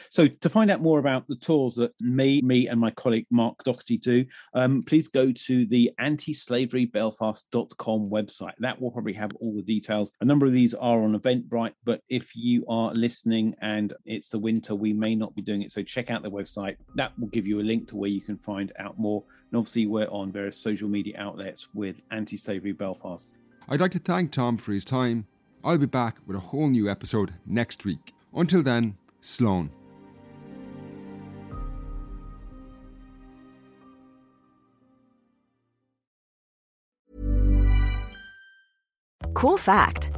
So 0.09 0.27
to 0.27 0.49
find 0.49 0.71
out 0.71 0.81
more 0.81 0.99
about 0.99 1.27
the 1.27 1.35
tours 1.35 1.75
that 1.75 1.93
me, 2.01 2.41
me 2.41 2.67
and 2.67 2.79
my 2.79 2.89
colleague 2.91 3.27
Mark 3.29 3.63
Doherty 3.63 3.97
do, 3.97 4.25
um, 4.53 4.83
please 4.83 5.07
go 5.07 5.31
to 5.31 5.65
the 5.65 5.91
antislaverybelfast.com 5.99 8.09
website. 8.09 8.53
That 8.59 8.81
will 8.81 8.91
probably 8.91 9.13
have 9.13 9.31
all 9.39 9.55
the 9.55 9.61
details. 9.61 10.11
A 10.21 10.25
number 10.25 10.45
of 10.45 10.53
these 10.53 10.73
are 10.73 11.03
on 11.03 11.19
Eventbrite, 11.19 11.73
but 11.83 12.01
if 12.09 12.35
you 12.35 12.65
are 12.67 12.93
listening 12.93 13.55
and 13.61 13.93
it's 14.05 14.29
the 14.29 14.39
winter, 14.39 14.75
we 14.75 14.93
may 14.93 15.15
not 15.15 15.35
be 15.35 15.41
doing 15.41 15.61
it. 15.61 15.71
So 15.71 15.83
check 15.83 16.09
out 16.09 16.23
the 16.23 16.31
website. 16.31 16.77
That 16.95 17.17
will 17.19 17.27
give 17.27 17.45
you 17.45 17.59
a 17.59 17.63
link 17.63 17.89
to 17.89 17.95
where 17.95 18.09
you 18.09 18.21
can 18.21 18.37
find 18.37 18.71
out 18.79 18.97
more. 18.97 19.23
And 19.51 19.57
obviously, 19.57 19.85
we're 19.85 20.07
on 20.07 20.31
various 20.31 20.57
social 20.57 20.87
media 20.87 21.15
outlets 21.17 21.67
with 21.73 22.03
Anti 22.09 22.37
Slavery 22.37 22.71
Belfast. 22.71 23.27
I'd 23.67 23.81
like 23.81 23.91
to 23.91 23.99
thank 23.99 24.31
Tom 24.31 24.57
for 24.57 24.71
his 24.71 24.85
time. 24.85 25.27
I'll 25.63 25.77
be 25.77 25.85
back 25.85 26.17
with 26.25 26.37
a 26.37 26.39
whole 26.39 26.69
new 26.69 26.89
episode 26.89 27.33
next 27.45 27.85
week. 27.85 28.13
Until 28.33 28.63
then, 28.63 28.97
Slán. 29.21 29.69
Cool 39.33 39.57
fact 39.57 40.10